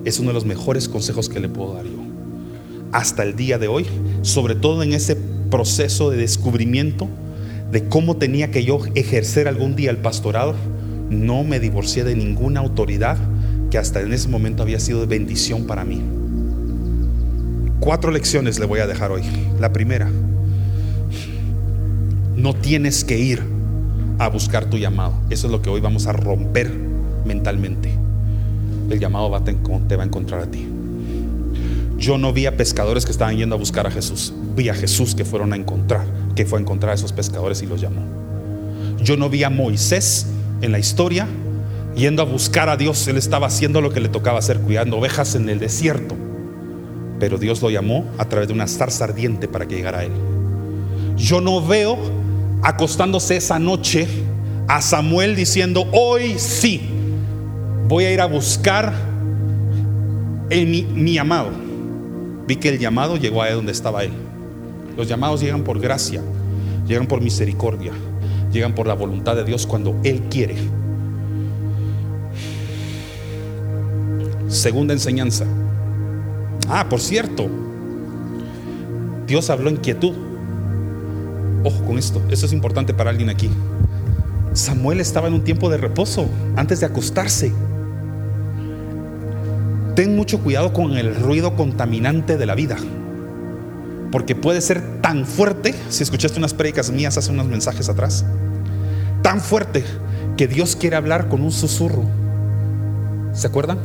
[0.05, 2.03] Es uno de los mejores consejos que le puedo dar yo.
[2.91, 3.87] Hasta el día de hoy,
[4.22, 5.16] sobre todo en ese
[5.51, 7.09] proceso de descubrimiento
[7.75, 10.55] de cómo tenía que yo ejercer algún día el pastorado,
[11.11, 13.18] no me divorcié de ninguna autoridad
[13.68, 16.01] que hasta en ese momento había sido de bendición para mí.
[17.81, 19.22] Cuatro lecciones le voy a dejar hoy.
[19.59, 20.09] La primera,
[22.37, 23.43] no tienes que ir
[24.20, 25.14] a buscar tu llamado.
[25.29, 26.70] Eso es lo que hoy vamos a romper
[27.25, 27.93] mentalmente.
[28.89, 30.64] El llamado te va a encontrar a ti.
[31.99, 34.33] Yo no vi a pescadores que estaban yendo a buscar a Jesús.
[34.55, 37.66] Vi a Jesús que fueron a encontrar, que fue a encontrar a esos pescadores y
[37.66, 38.03] los llamó.
[39.03, 40.26] Yo no vi a Moisés
[40.62, 41.26] en la historia
[41.95, 43.07] yendo a buscar a Dios.
[43.09, 46.14] Él estaba haciendo lo que le tocaba hacer, cuidando ovejas en el desierto.
[47.20, 50.12] Pero Dios lo llamó a través de una zarza ardiente para que llegara a él.
[51.16, 51.97] Yo no veo
[52.62, 54.09] acostándose esa noche
[54.66, 56.80] a Samuel diciendo, hoy sí,
[57.87, 58.93] voy a ir a buscar
[60.51, 61.64] en mi, mi amado
[62.47, 64.12] vi que el llamado llegó a donde estaba él.
[64.97, 66.22] Los llamados llegan por gracia,
[66.86, 67.92] llegan por misericordia,
[68.53, 70.57] llegan por la voluntad de Dios cuando Él quiere.
[74.49, 75.47] Segunda enseñanza.
[76.68, 77.49] Ah, por cierto,
[79.26, 80.12] Dios habló en quietud.
[81.64, 83.51] Ojo con esto, eso es importante para alguien aquí.
[84.53, 87.53] Samuel estaba en un tiempo de reposo antes de acostarse.
[89.97, 92.76] Ten mucho cuidado con el ruido contaminante de la vida.
[94.14, 98.24] Porque puede ser tan fuerte, si escuchaste unas prédicas mías hace unos mensajes atrás,
[99.22, 99.82] tan fuerte
[100.36, 102.04] que Dios quiere hablar con un susurro.
[103.32, 103.80] ¿Se acuerdan?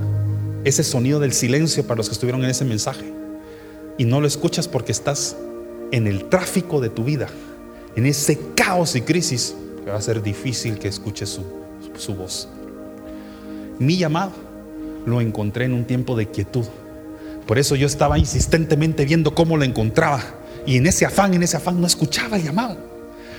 [0.66, 3.12] Ese sonido del silencio para los que estuvieron en ese mensaje.
[3.98, 5.36] Y no lo escuchas porque estás
[5.90, 7.28] en el tráfico de tu vida,
[7.96, 11.44] en ese caos y crisis, que va a ser difícil que escuches su,
[11.98, 12.48] su voz.
[13.80, 14.34] Mi llamado
[15.08, 16.68] lo encontré en un tiempo de quietud.
[17.50, 20.24] Por eso yo estaba insistentemente viendo cómo lo encontraba.
[20.68, 22.78] Y en ese afán, en ese afán no escuchaba el llamado.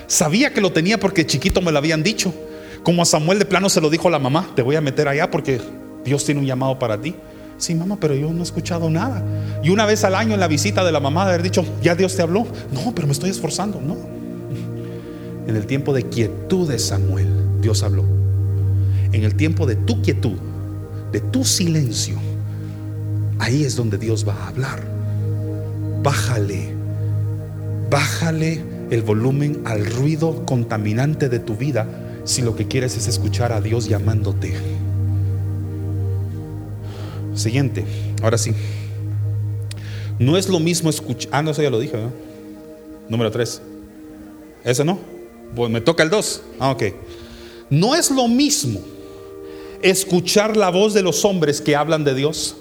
[0.09, 2.35] Sabía que lo tenía porque chiquito me lo habían dicho.
[2.83, 5.31] Como a Samuel de plano se lo dijo la mamá, te voy a meter allá
[5.31, 5.61] porque
[6.05, 7.15] Dios tiene un llamado para ti.
[7.57, 9.23] Sí, mamá, pero yo no he escuchado nada.
[9.63, 11.95] Y una vez al año en la visita de la mamá de haber dicho, ya
[11.95, 12.49] Dios te habló.
[12.73, 13.81] No, pero me estoy esforzando.
[13.81, 13.97] No.
[15.47, 17.29] En el tiempo de quietud de Samuel,
[17.61, 18.05] Dios habló.
[19.13, 20.37] En el tiempo de tu quietud,
[21.13, 22.19] de tu silencio,
[23.41, 24.83] ahí es donde Dios va a hablar.
[26.03, 26.73] Bájale,
[27.91, 31.89] bájale el volumen al ruido contaminante de tu vida
[32.25, 34.55] si lo que quieres es escuchar a Dios llamándote.
[37.35, 37.85] Siguiente,
[38.23, 38.53] ahora sí.
[40.19, 41.31] No es lo mismo escuchar.
[41.33, 41.97] Ah, no, eso ya lo dije,
[43.09, 43.63] Número tres.
[44.63, 44.99] ¿Ese no?
[45.57, 46.43] Pues me toca el 2.
[46.59, 46.83] Ah, ok.
[47.71, 48.81] No es lo mismo
[49.83, 52.57] escuchar la voz de los hombres que hablan de Dios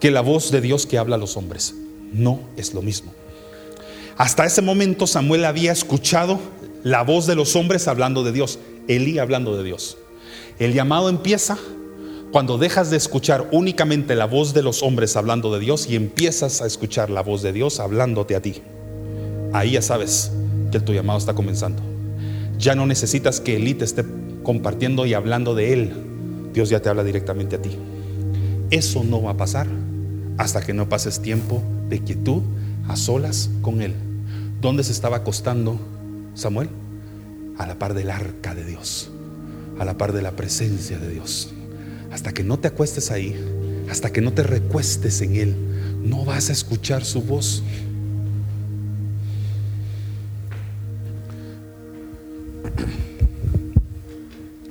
[0.00, 1.74] que la voz de Dios que habla a los hombres.
[2.12, 3.12] No es lo mismo.
[4.16, 6.40] Hasta ese momento Samuel había escuchado
[6.82, 9.98] la voz de los hombres hablando de Dios, Elí hablando de Dios.
[10.58, 11.58] El llamado empieza
[12.32, 16.62] cuando dejas de escuchar únicamente la voz de los hombres hablando de Dios y empiezas
[16.62, 18.62] a escuchar la voz de Dios hablándote a ti.
[19.52, 20.32] Ahí ya sabes
[20.70, 21.82] que tu llamado está comenzando.
[22.58, 24.04] Ya no necesitas que Elí te esté
[24.42, 25.92] compartiendo y hablando de Él.
[26.52, 27.70] Dios ya te habla directamente a ti.
[28.70, 29.66] Eso no va a pasar
[30.38, 32.42] hasta que no pases tiempo de quietud
[32.88, 33.94] a solas con Él.
[34.60, 35.78] ¿Dónde se estaba acostando
[36.34, 36.68] Samuel?
[37.58, 39.10] A la par del arca de Dios,
[39.78, 41.52] a la par de la presencia de Dios
[42.10, 43.34] hasta que no te acuestes ahí,
[43.88, 45.56] hasta que no te recuestes en Él,
[46.02, 47.62] no vas a escuchar su voz.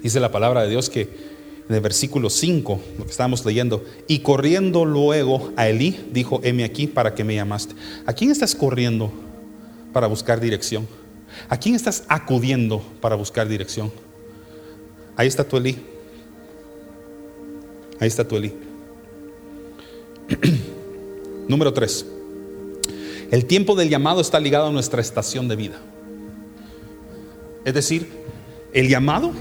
[0.04, 1.29] Dice la palabra de Dios que
[1.70, 6.64] en el versículo 5, lo que estábamos leyendo, y corriendo luego a Elí, dijo, heme
[6.64, 7.76] aquí para que me llamaste.
[8.08, 9.12] ¿A quién estás corriendo
[9.94, 10.88] para buscar dirección?
[11.48, 13.92] ¿A quién estás acudiendo para buscar dirección?
[15.16, 15.78] Ahí está tu Elí.
[18.00, 18.54] Ahí está tu Eli.
[21.48, 22.06] Número 3.
[23.30, 25.80] El tiempo del llamado está ligado a nuestra estación de vida.
[27.64, 28.08] Es decir,
[28.74, 29.34] el llamado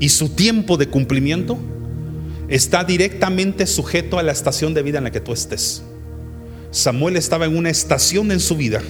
[0.00, 1.58] y su tiempo de cumplimiento
[2.48, 5.82] está directamente sujeto a la estación de vida en la que tú estés.
[6.70, 8.82] Samuel estaba en una estación en su vida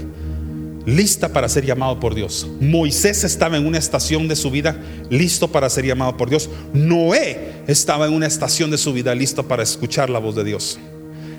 [0.86, 2.46] lista para ser llamado por Dios.
[2.60, 4.76] Moisés estaba en una estación de su vida
[5.10, 6.50] listo para ser llamado por Dios.
[6.72, 10.78] Noé estaba en una estación de su vida listo para escuchar la voz de Dios.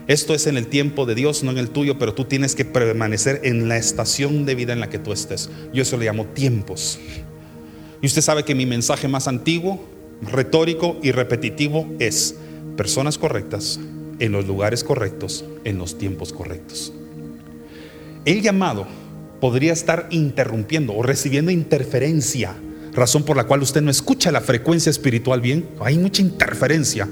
[0.07, 2.63] Esto es en el tiempo de Dios, no en el tuyo, pero tú tienes que
[2.63, 5.49] permanecer en la estación de vida en la que tú estés.
[5.73, 6.99] Yo eso le llamo tiempos.
[8.05, 9.83] Y usted sabe que mi mensaje más antiguo,
[10.21, 12.35] retórico y repetitivo es
[12.77, 13.79] personas correctas,
[14.19, 16.93] en los lugares correctos, en los tiempos correctos.
[18.23, 18.85] El llamado
[19.41, 22.53] podría estar interrumpiendo o recibiendo interferencia,
[22.93, 25.65] razón por la cual usted no escucha la frecuencia espiritual bien.
[25.79, 27.09] Hay mucha interferencia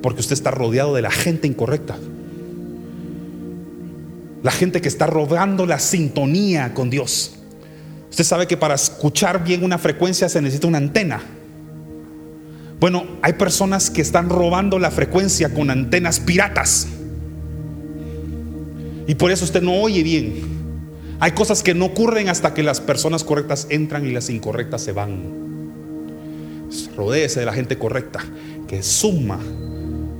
[0.00, 1.98] porque usted está rodeado de la gente incorrecta.
[4.42, 7.39] La gente que está robando la sintonía con Dios.
[8.10, 11.22] Usted sabe que para escuchar bien una frecuencia se necesita una antena.
[12.80, 16.88] Bueno, hay personas que están robando la frecuencia con antenas piratas.
[19.06, 20.60] Y por eso usted no oye bien.
[21.20, 24.92] Hay cosas que no ocurren hasta que las personas correctas entran y las incorrectas se
[24.92, 25.50] van.
[26.96, 28.20] Rodéese de la gente correcta
[28.66, 29.38] que suma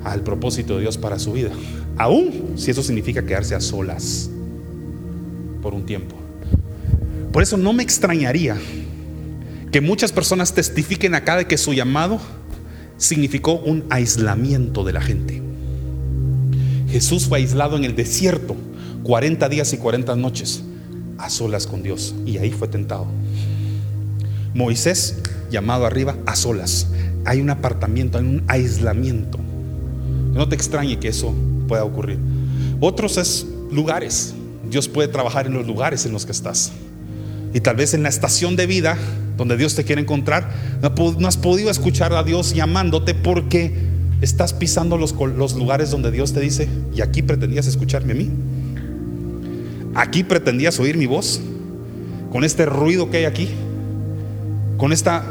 [0.05, 1.51] al propósito de Dios para su vida.
[1.97, 4.31] Aún si eso significa quedarse a solas
[5.63, 6.20] por un tiempo.
[7.33, 8.57] Por eso no me extrañaría
[9.71, 12.21] que muchas personas testifiquen acá de que su llamado
[12.97, 15.43] significó un aislamiento de la gente.
[16.91, 18.57] Jesús fue aislado en el desierto
[19.05, 20.63] 40 días y 40 noches
[21.19, 23.07] a solas con Dios y ahí fue tentado.
[24.55, 25.19] Moisés
[25.51, 26.89] llamado arriba a solas.
[27.25, 29.39] Hay un apartamiento, hay un aislamiento.
[30.33, 31.35] No te extrañe que eso
[31.69, 32.19] pueda ocurrir.
[32.81, 34.35] Otros es lugares.
[34.69, 36.73] Dios puede trabajar en los lugares en los que estás.
[37.53, 38.97] Y tal vez en la estación de vida
[39.37, 40.51] donde Dios te quiere encontrar,
[41.19, 43.73] no has podido escuchar a Dios llamándote porque
[44.21, 45.15] estás pisando los,
[45.55, 48.31] lugares donde Dios te dice, y aquí pretendías escucharme a mí.
[49.95, 51.41] Aquí pretendías oír mi voz,
[52.31, 53.49] con este ruido que hay aquí,
[54.77, 55.25] con esta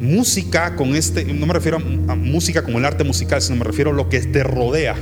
[0.00, 3.90] música, con este, no me refiero a, música como el arte musical, sino me refiero
[3.90, 4.96] a lo que te rodea.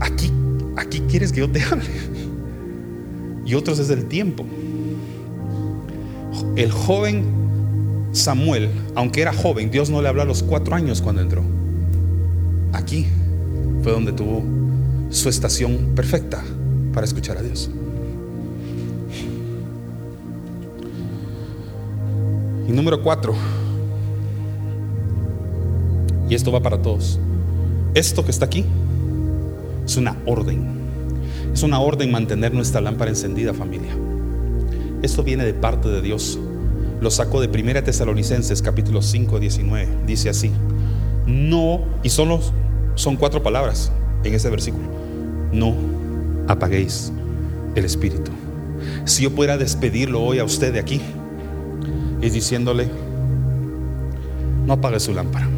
[0.00, 0.30] Aquí,
[0.76, 1.86] aquí quieres que yo te hable.
[3.44, 4.44] Y otros es el tiempo.
[6.56, 7.24] El joven
[8.12, 11.42] Samuel, aunque era joven, Dios no le habló a los cuatro años cuando entró.
[12.72, 13.06] Aquí
[13.82, 14.42] fue donde tuvo
[15.10, 16.42] su estación perfecta
[16.92, 17.70] para escuchar a Dios.
[22.68, 23.34] Y número cuatro,
[26.28, 27.20] y esto va para todos,
[27.94, 28.64] esto que está aquí
[29.84, 30.74] es una orden.
[31.52, 33.94] Es una orden mantener nuestra lámpara encendida, familia.
[35.02, 36.38] Esto viene de parte de Dios.
[37.00, 39.88] Lo saco de 1 Tesalonicenses capítulo 5, 19.
[40.06, 40.50] Dice así.
[41.26, 42.40] No, y solo
[42.94, 43.92] son cuatro palabras
[44.24, 44.86] en ese versículo.
[45.52, 45.74] No
[46.48, 47.12] apaguéis
[47.74, 48.30] el espíritu.
[49.04, 51.00] Si yo pudiera despedirlo hoy a usted de aquí,
[52.22, 52.88] es diciéndole,
[54.66, 55.48] no apague su lámpara.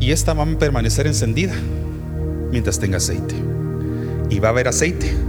[0.00, 1.54] Y esta va a permanecer encendida
[2.50, 3.34] mientras tenga aceite.
[4.28, 5.23] Y va a haber aceite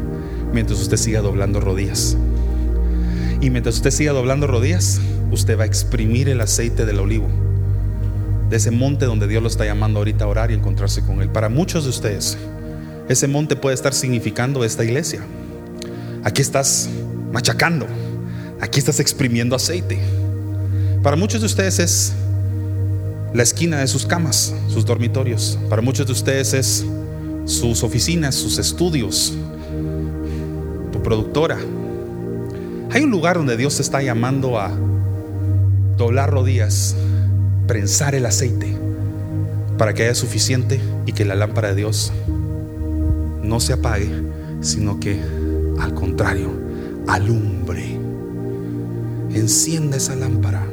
[0.56, 2.16] mientras usted siga doblando rodillas.
[3.42, 7.28] Y mientras usted siga doblando rodillas, usted va a exprimir el aceite del olivo.
[8.50, 11.30] De ese monte donde Dios lo está llamando ahorita a orar y encontrarse con Él.
[11.30, 12.38] Para muchos de ustedes,
[13.10, 15.20] ese monte puede estar significando esta iglesia.
[16.24, 16.90] Aquí estás
[17.34, 17.86] machacando.
[18.62, 20.00] Aquí estás exprimiendo aceite.
[21.04, 22.14] Para muchos de ustedes es
[23.34, 25.60] la esquina de sus camas, sus dormitorios.
[25.70, 26.86] Para muchos de ustedes es
[27.44, 29.45] sus oficinas, sus estudios, tu
[31.06, 31.60] productora.
[32.92, 34.72] Hay un lugar donde Dios está llamando a
[35.98, 36.96] doblar rodillas,
[37.68, 38.76] prensar el aceite
[39.78, 42.12] para que haya suficiente y que la lámpara de Dios
[43.44, 44.10] no se apague,
[44.62, 45.22] sino que
[45.80, 46.50] al contrario,
[47.08, 48.00] alumbre.
[49.32, 50.66] Encienda esa lámpara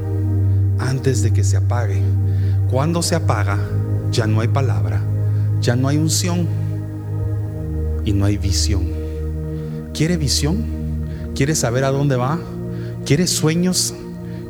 [0.79, 2.01] antes de que se apague.
[2.71, 3.59] Cuando se apaga,
[4.11, 5.03] ya no hay palabra,
[5.61, 6.47] ya no hay unción
[8.07, 8.92] y no hay visión.
[9.95, 10.65] ¿Quiere visión?
[11.35, 12.39] ¿Quiere saber a dónde va?
[13.05, 13.95] ¿Quiere sueños?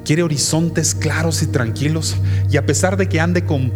[0.05, 2.16] ¿Quiere horizontes claros y tranquilos?
[2.51, 3.72] Y a pesar de que ande con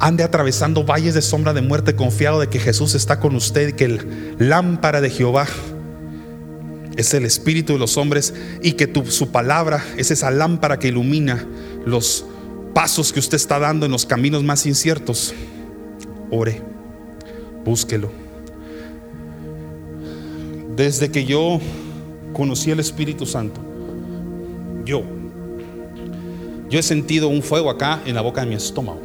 [0.00, 3.84] ande atravesando valles de sombra de muerte, confiado de que Jesús está con usted que
[3.84, 5.46] el lámpara de Jehová
[6.96, 11.46] es el espíritu de los hombres y que su palabra es esa lámpara que ilumina
[11.84, 12.24] los
[12.74, 15.34] pasos que usted está dando en los caminos más inciertos.
[16.30, 16.62] Ore,
[17.64, 18.19] búsquelo.
[20.80, 21.60] Desde que yo
[22.32, 23.60] conocí el Espíritu Santo,
[24.82, 25.02] yo,
[26.70, 29.02] yo he sentido un fuego acá en la boca de mi estómago.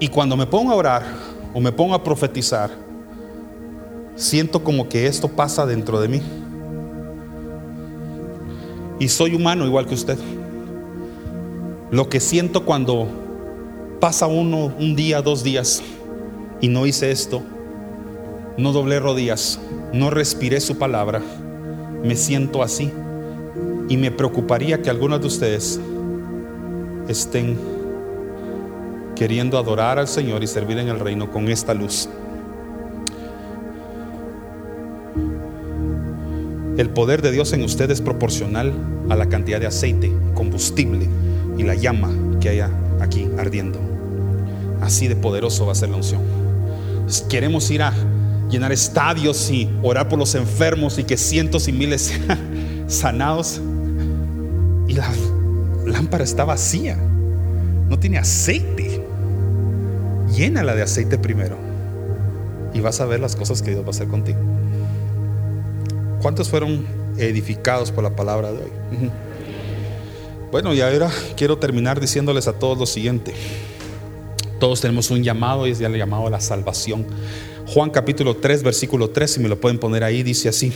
[0.00, 1.04] Y cuando me pongo a orar
[1.54, 2.72] o me pongo a profetizar,
[4.16, 6.20] siento como que esto pasa dentro de mí.
[8.98, 10.18] Y soy humano igual que usted.
[11.92, 13.06] Lo que siento cuando
[14.00, 15.84] pasa uno un día, dos días
[16.60, 17.44] y no hice esto,
[18.58, 19.58] no doblé rodillas,
[19.92, 21.20] no respiré su palabra,
[22.02, 22.90] me siento así.
[23.88, 25.80] Y me preocuparía que algunos de ustedes
[27.08, 27.56] estén
[29.14, 32.08] queriendo adorar al Señor y servir en el reino con esta luz.
[36.76, 38.72] El poder de Dios en usted es proporcional
[39.08, 41.08] a la cantidad de aceite, combustible
[41.56, 43.78] y la llama que haya aquí ardiendo.
[44.82, 46.20] Así de poderoso va a ser la unción.
[47.30, 47.94] Queremos ir a
[48.50, 53.60] llenar estadios y orar por los enfermos y que cientos y miles sean sanados.
[54.88, 55.10] Y la
[55.84, 56.96] lámpara está vacía.
[57.88, 59.02] No tiene aceite.
[60.32, 61.56] Llénala de aceite primero.
[62.74, 64.38] Y vas a ver las cosas que Dios va a hacer contigo.
[66.20, 66.84] ¿Cuántos fueron
[67.16, 68.70] edificados por la palabra de hoy?
[70.50, 73.34] Bueno, y ahora quiero terminar diciéndoles a todos lo siguiente.
[74.58, 77.06] Todos tenemos un llamado y es el llamado a la salvación.
[77.66, 80.72] Juan capítulo 3, versículo 3, si me lo pueden poner ahí, dice así.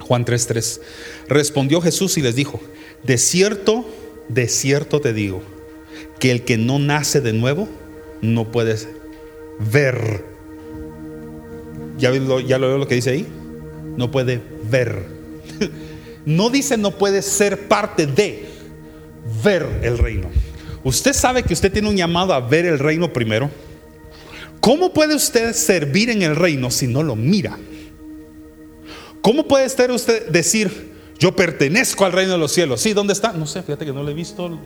[0.00, 0.80] Juan 3, 3.
[1.28, 2.60] Respondió Jesús y les dijo,
[3.02, 3.84] de cierto,
[4.28, 5.42] de cierto te digo,
[6.20, 7.68] que el que no nace de nuevo
[8.22, 8.76] no puede
[9.72, 10.24] ver.
[11.98, 13.26] ¿Ya lo, ya lo veo lo que dice ahí?
[13.96, 14.40] No puede
[14.70, 15.20] ver.
[16.26, 18.44] No dice no puede ser parte de
[19.42, 20.28] ver el reino.
[20.84, 23.50] Usted sabe que usted tiene un llamado a ver el reino primero.
[24.60, 27.58] ¿Cómo puede usted servir en el reino si no lo mira?
[29.22, 32.80] ¿Cómo puede usted decir, yo pertenezco al reino de los cielos?
[32.80, 33.32] Sí, ¿dónde está?
[33.32, 34.58] No sé, fíjate que no lo he visto.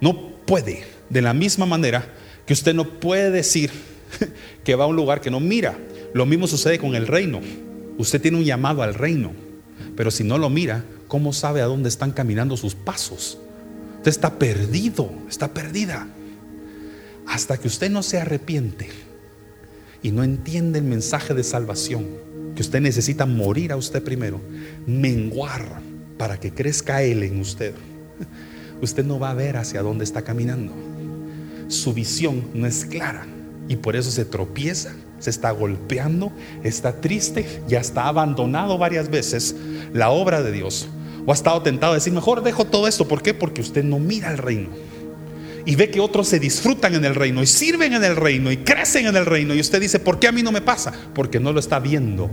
[0.00, 0.84] No puede.
[1.08, 2.06] De la misma manera
[2.46, 3.70] que usted no puede decir
[4.64, 5.76] que va a un lugar que no mira.
[6.14, 7.40] Lo mismo sucede con el reino.
[7.98, 9.32] Usted tiene un llamado al reino,
[9.94, 13.38] pero si no lo mira, ¿cómo sabe a dónde están caminando sus pasos?
[13.98, 16.08] Usted está perdido, está perdida.
[17.30, 18.88] Hasta que usted no se arrepiente
[20.02, 22.08] y no entiende el mensaje de salvación,
[22.56, 24.40] que usted necesita morir a usted primero,
[24.84, 25.80] menguar
[26.18, 27.72] para que crezca Él en usted,
[28.82, 30.72] usted no va a ver hacia dónde está caminando.
[31.68, 33.24] Su visión no es clara
[33.68, 36.32] y por eso se tropieza, se está golpeando,
[36.64, 39.54] está triste, ya está abandonado varias veces
[39.92, 40.88] la obra de Dios.
[41.26, 43.06] O ha estado tentado a decir, mejor dejo todo esto.
[43.06, 43.34] ¿Por qué?
[43.34, 44.89] Porque usted no mira el reino.
[45.66, 48.58] Y ve que otros se disfrutan en el reino y sirven en el reino y
[48.58, 49.54] crecen en el reino.
[49.54, 50.92] Y usted dice, ¿por qué a mí no me pasa?
[51.14, 52.30] Porque no lo está viendo.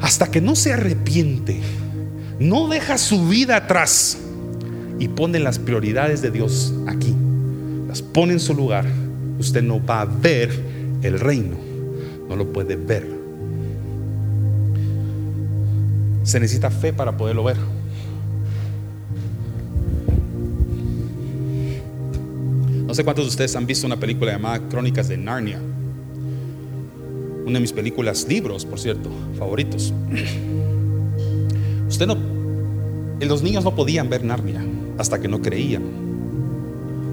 [0.00, 1.60] Hasta que no se arrepiente,
[2.38, 4.18] no deja su vida atrás
[4.98, 7.14] y pone las prioridades de Dios aquí.
[7.88, 8.84] Las pone en su lugar
[9.38, 10.50] usted no va a ver
[11.02, 11.56] el reino,
[12.28, 13.06] no lo puede ver.
[16.24, 17.56] Se necesita fe para poderlo ver.
[22.98, 25.60] Sé cuántos de ustedes han visto una película llamada Crónicas de Narnia.
[27.44, 29.94] Una de mis películas, libros, por cierto, favoritos.
[31.88, 32.16] Usted no,
[33.20, 34.64] los niños no podían ver Narnia
[34.98, 35.84] hasta que no creían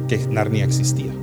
[0.08, 1.14] que Narnia existía.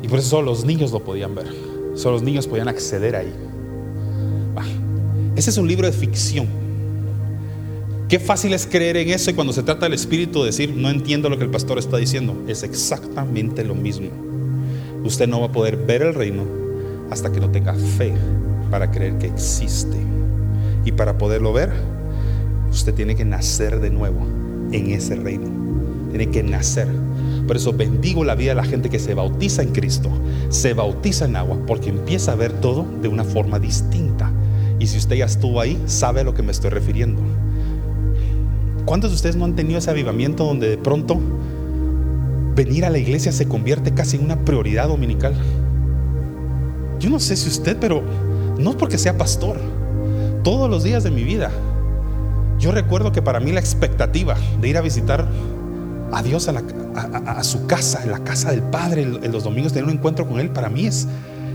[0.00, 1.48] Y por eso solo los niños lo podían ver.
[1.96, 3.34] Solo los niños podían acceder ahí.
[5.34, 6.65] Ese es un libro de ficción.
[8.08, 11.28] Qué fácil es creer en eso y cuando se trata del espíritu decir, no entiendo
[11.28, 12.40] lo que el pastor está diciendo.
[12.46, 14.10] Es exactamente lo mismo.
[15.02, 16.44] Usted no va a poder ver el reino
[17.10, 18.12] hasta que no tenga fe
[18.70, 19.96] para creer que existe.
[20.84, 21.72] Y para poderlo ver,
[22.70, 24.24] usted tiene que nacer de nuevo
[24.70, 25.50] en ese reino.
[26.10, 26.86] Tiene que nacer.
[27.48, 30.10] Por eso bendigo la vida de la gente que se bautiza en Cristo,
[30.48, 34.30] se bautiza en agua, porque empieza a ver todo de una forma distinta.
[34.78, 37.20] Y si usted ya estuvo ahí, sabe a lo que me estoy refiriendo.
[38.86, 41.18] ¿Cuántos de ustedes no han tenido ese avivamiento donde de pronto
[42.54, 45.34] venir a la iglesia se convierte casi en una prioridad dominical?
[47.00, 48.00] Yo no sé si usted, pero
[48.58, 49.58] no porque sea pastor.
[50.44, 51.50] Todos los días de mi vida,
[52.60, 55.26] yo recuerdo que para mí la expectativa de ir a visitar
[56.12, 59.96] a Dios a, su casa, en la casa del Padre, en, los domingos, tener un
[59.96, 61.08] encuentro con Él, para mí es,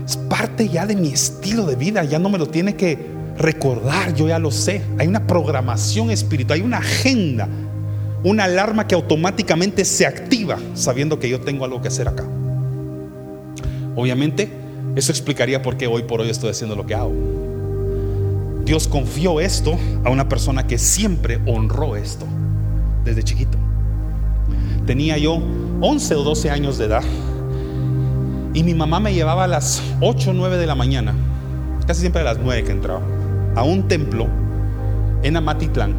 [0.06, 2.04] es parte ya de mi estilo de vida.
[2.04, 4.82] Ya no me lo tiene que recordar, yo ya lo sé.
[4.98, 7.48] Hay una programación espiritual, hay una agenda,
[8.24, 12.24] una alarma que automáticamente se activa sabiendo que yo tengo algo que hacer acá.
[13.96, 14.50] Obviamente,
[14.96, 17.12] eso explicaría por qué hoy por hoy estoy haciendo lo que hago.
[18.64, 22.26] Dios confió esto a una persona que siempre honró esto
[23.04, 23.58] desde chiquito.
[24.86, 25.40] Tenía yo
[25.80, 27.02] 11 o 12 años de edad
[28.54, 31.14] y mi mamá me llevaba a las 8 o 9 de la mañana,
[31.86, 33.02] casi siempre a las 9 que entraba
[33.54, 34.28] a un templo
[35.22, 35.94] en Amatitlán,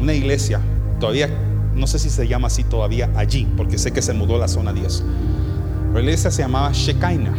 [0.00, 0.60] una iglesia,
[1.00, 1.28] todavía
[1.76, 4.48] no sé si se llama así todavía allí, porque sé que se mudó a la
[4.48, 5.04] zona 10.
[5.92, 7.34] La iglesia se llamaba Shekinah.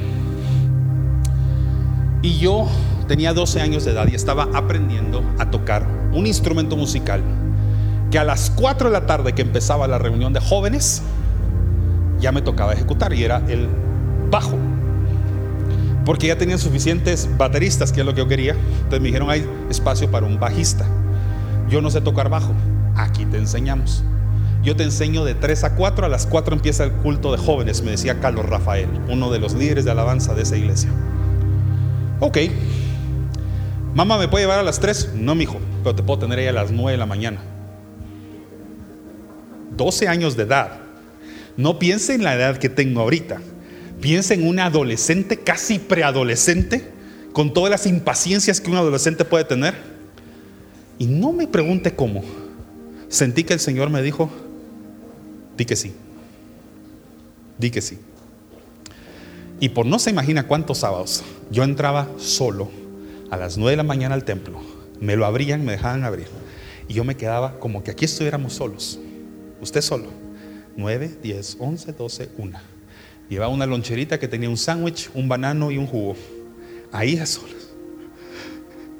[2.21, 2.67] Y yo
[3.07, 7.21] tenía 12 años de edad y estaba aprendiendo a tocar un instrumento musical
[8.11, 11.01] que a las 4 de la tarde que empezaba la reunión de jóvenes,
[12.19, 13.67] ya me tocaba ejecutar y era el
[14.29, 14.57] bajo
[16.07, 18.53] porque ya tenían suficientes bateristas, que es lo que yo quería.
[18.53, 20.85] Entonces me dijeron, hay espacio para un bajista.
[21.69, 22.53] Yo no sé tocar bajo,
[22.95, 24.05] aquí te enseñamos.
[24.63, 27.81] Yo te enseño de 3 a 4, a las 4 empieza el culto de jóvenes,
[27.81, 30.89] me decía Carlos Rafael, uno de los líderes de alabanza de esa iglesia.
[32.21, 32.37] Ok,
[33.93, 35.11] mamá, ¿me puede llevar a las 3?
[35.15, 37.41] No, mi hijo, pero te puedo tener ahí a las 9 de la mañana.
[39.75, 40.79] 12 años de edad.
[41.57, 43.41] No piense en la edad que tengo ahorita.
[44.01, 46.89] Piensa en una adolescente, casi preadolescente,
[47.33, 49.75] con todas las impaciencias que un adolescente puede tener.
[50.99, 52.23] Y no me pregunte cómo.
[53.09, 54.29] Sentí que el Señor me dijo,
[55.57, 55.93] di que sí.
[57.57, 57.99] Di que sí.
[59.59, 62.69] Y por no se imagina cuántos sábados, yo entraba solo
[63.31, 64.61] a las 9 de la mañana al templo.
[64.99, 66.27] Me lo abrían, me dejaban abrir.
[66.87, 68.99] Y yo me quedaba como que aquí estuviéramos solos.
[69.61, 70.09] Usted solo.
[70.75, 72.76] 9, 10, 11, 12, 1.
[73.29, 76.15] Llevaba una loncherita que tenía un sándwich, un banano y un jugo.
[76.91, 77.69] Ahí a solas.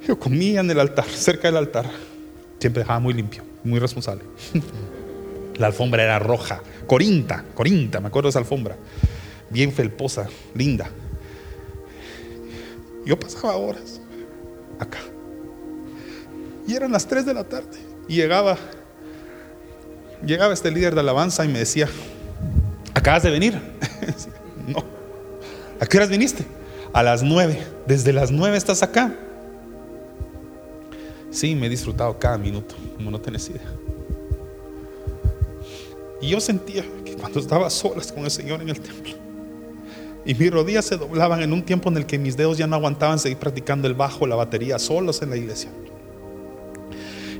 [0.07, 1.89] Yo comía en el altar, cerca del altar.
[2.59, 4.23] Siempre dejaba muy limpio, muy responsable.
[5.57, 8.77] La alfombra era roja, corinta, corinta, me acuerdo de esa alfombra.
[9.49, 10.89] Bien felposa, linda.
[13.05, 14.01] Yo pasaba horas
[14.79, 14.99] acá.
[16.67, 17.79] Y eran las 3 de la tarde.
[18.07, 18.57] Y llegaba,
[20.25, 21.87] llegaba este líder de alabanza y me decía,
[23.07, 23.57] ¿acabas de venir?
[24.67, 24.83] no.
[25.79, 26.43] ¿A qué horas viniste?
[26.91, 27.57] A las nueve.
[27.85, 29.15] Desde las nueve estás acá.
[31.31, 33.61] Sí, me he disfrutado cada minuto, como no tenés idea.
[36.19, 39.13] Y yo sentía que cuando estaba solas con el Señor en el templo,
[40.25, 42.75] y mis rodillas se doblaban en un tiempo en el que mis dedos ya no
[42.75, 45.69] aguantaban seguir practicando el bajo, la batería, solos en la iglesia,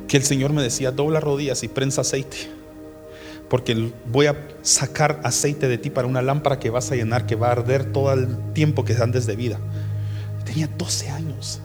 [0.07, 2.56] que el Señor me decía, dobla rodillas y prensa aceite
[3.49, 7.35] porque voy a sacar aceite de ti para una lámpara que vas a llenar, que
[7.35, 9.57] va a arder todo el tiempo que andes de vida.
[10.45, 11.61] Tenía 12 años,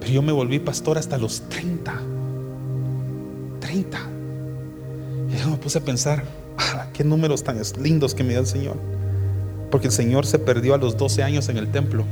[0.00, 1.94] pero yo me volví pastor hasta los 30.
[3.60, 3.98] 30.
[5.30, 6.24] Y yo me puse a pensar,
[6.58, 8.76] ah, qué números tan lindos que me dio el Señor.
[9.70, 12.04] Porque el Señor se perdió a los 12 años en el templo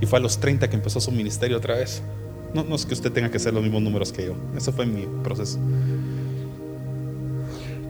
[0.00, 2.02] y fue a los 30 que empezó su ministerio otra vez.
[2.54, 5.06] No, es que usted tenga que hacer los mismos números que yo, eso fue mi
[5.22, 5.58] proceso.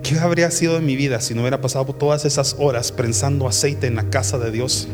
[0.03, 3.87] ¿Qué habría sido de mi vida si no hubiera pasado todas esas horas prensando aceite
[3.87, 4.89] en la casa de Dios,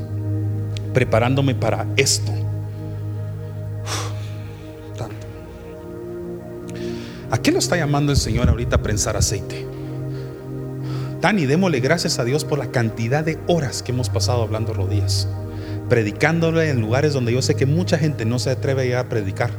[0.92, 2.30] preparándome para esto?
[7.30, 9.66] ¿A qué lo está llamando el Señor ahorita a prensar aceite?
[11.20, 15.26] Dani, démosle gracias a Dios por la cantidad de horas que hemos pasado hablando rodillas,
[15.88, 19.50] predicándole en lugares donde yo sé que mucha gente no se atreve a, a predicar.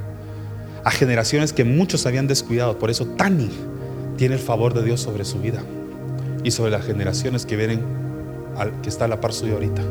[0.84, 2.80] a generaciones que muchos habían descuidado.
[2.80, 3.50] Por eso Tani
[4.20, 5.64] tiene el favor de Dios sobre su vida
[6.44, 7.80] y sobre las generaciones que vienen,
[8.58, 9.82] al, que está a la par suya ahorita.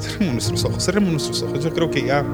[0.00, 1.62] Cerremos nuestros ojos, cerremos nuestros ojos.
[1.62, 2.24] Yo creo que ya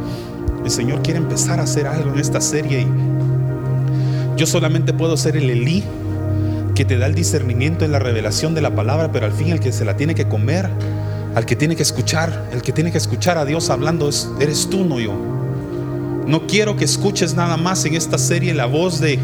[0.65, 5.37] el Señor quiere empezar a hacer algo en esta serie y yo solamente puedo ser
[5.37, 5.85] el Elí
[6.75, 9.61] que te da el discernimiento en la revelación de la palabra, pero al fin el
[9.61, 10.71] que se la tiene que comer,
[11.35, 14.69] al que tiene que escuchar, el que tiene que escuchar a Dios hablando es, eres
[14.71, 15.13] tú, no yo.
[16.27, 19.19] No quiero que escuches nada más en esta serie la voz de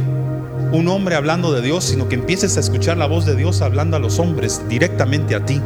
[0.73, 3.97] un hombre hablando de Dios, sino que empieces a escuchar la voz de Dios hablando
[3.97, 5.61] a los hombres directamente a ti.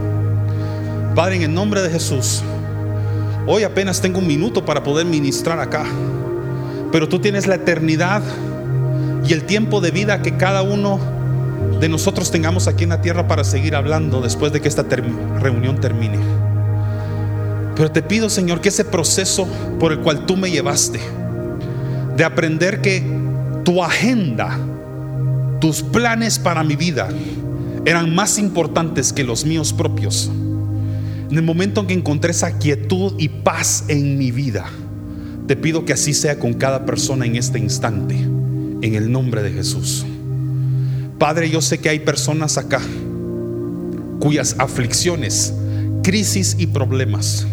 [1.14, 2.42] Padre, en el nombre de Jesús,
[3.46, 5.84] hoy apenas tengo un minuto para poder ministrar acá,
[6.92, 8.22] pero tú tienes la eternidad
[9.26, 11.00] y el tiempo de vida que cada uno
[11.80, 14.84] de nosotros tengamos aquí en la tierra para seguir hablando después de que esta
[15.40, 16.18] reunión termine.
[17.76, 19.46] Pero te pido, Señor, que ese proceso
[19.80, 21.00] por el cual tú me llevaste,
[22.16, 23.02] de aprender que
[23.64, 24.58] tu agenda,
[25.60, 27.08] tus planes para mi vida
[27.84, 30.30] eran más importantes que los míos propios.
[31.30, 34.66] En el momento en que encontré esa quietud y paz en mi vida,
[35.46, 39.52] te pido que así sea con cada persona en este instante, en el nombre de
[39.52, 40.06] Jesús.
[41.18, 42.80] Padre, yo sé que hay personas acá
[44.20, 45.52] cuyas aflicciones,
[46.02, 47.46] crisis y problemas,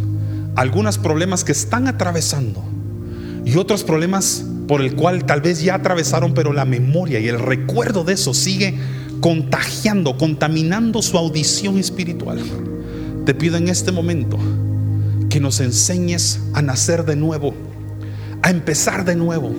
[0.55, 2.63] algunos problemas que están atravesando
[3.45, 7.39] y otros problemas por el cual tal vez ya atravesaron, pero la memoria y el
[7.39, 8.75] recuerdo de eso sigue
[9.19, 12.39] contagiando, contaminando su audición espiritual.
[13.25, 14.39] Te pido en este momento
[15.29, 17.53] que nos enseñes a nacer de nuevo,
[18.41, 19.53] a empezar de nuevo,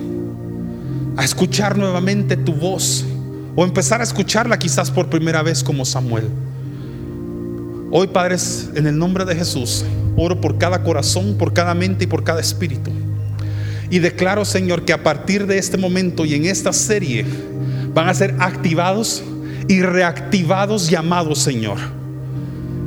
[1.16, 3.04] a escuchar nuevamente tu voz
[3.54, 6.28] o empezar a escucharla quizás por primera vez como Samuel.
[7.90, 9.84] Hoy, padres, en el nombre de Jesús,
[10.16, 12.90] oro por cada corazón, por cada mente y por cada espíritu.
[13.90, 17.26] Y declaro, Señor, que a partir de este momento y en esta serie
[17.92, 19.22] van a ser activados
[19.68, 21.76] y reactivados llamados, Señor.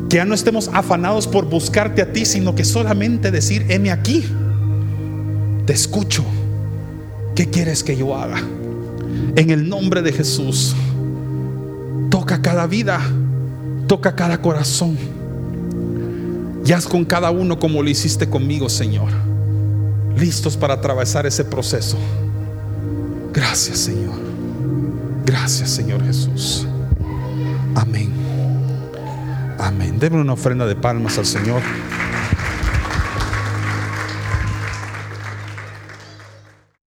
[0.10, 4.26] Que ya no estemos afanados por buscarte a ti, sino que solamente decir, heme aquí,
[5.68, 6.26] te escucho.
[7.36, 8.42] ¿Qué quieres que yo haga?
[9.36, 10.76] En el nombre de Jesús,
[12.10, 13.02] toca cada vida,
[13.88, 14.98] toca cada corazón.
[16.66, 19.10] Y haz con cada uno como lo hiciste conmigo, Señor.
[20.18, 21.98] Listos para atravesar ese proceso.
[23.34, 24.16] Gracias, Señor.
[25.26, 26.66] Gracias, Señor Jesús.
[27.76, 28.10] Amén.
[29.60, 30.00] Amén.
[30.00, 31.62] Denle una ofrenda de palmas al Señor.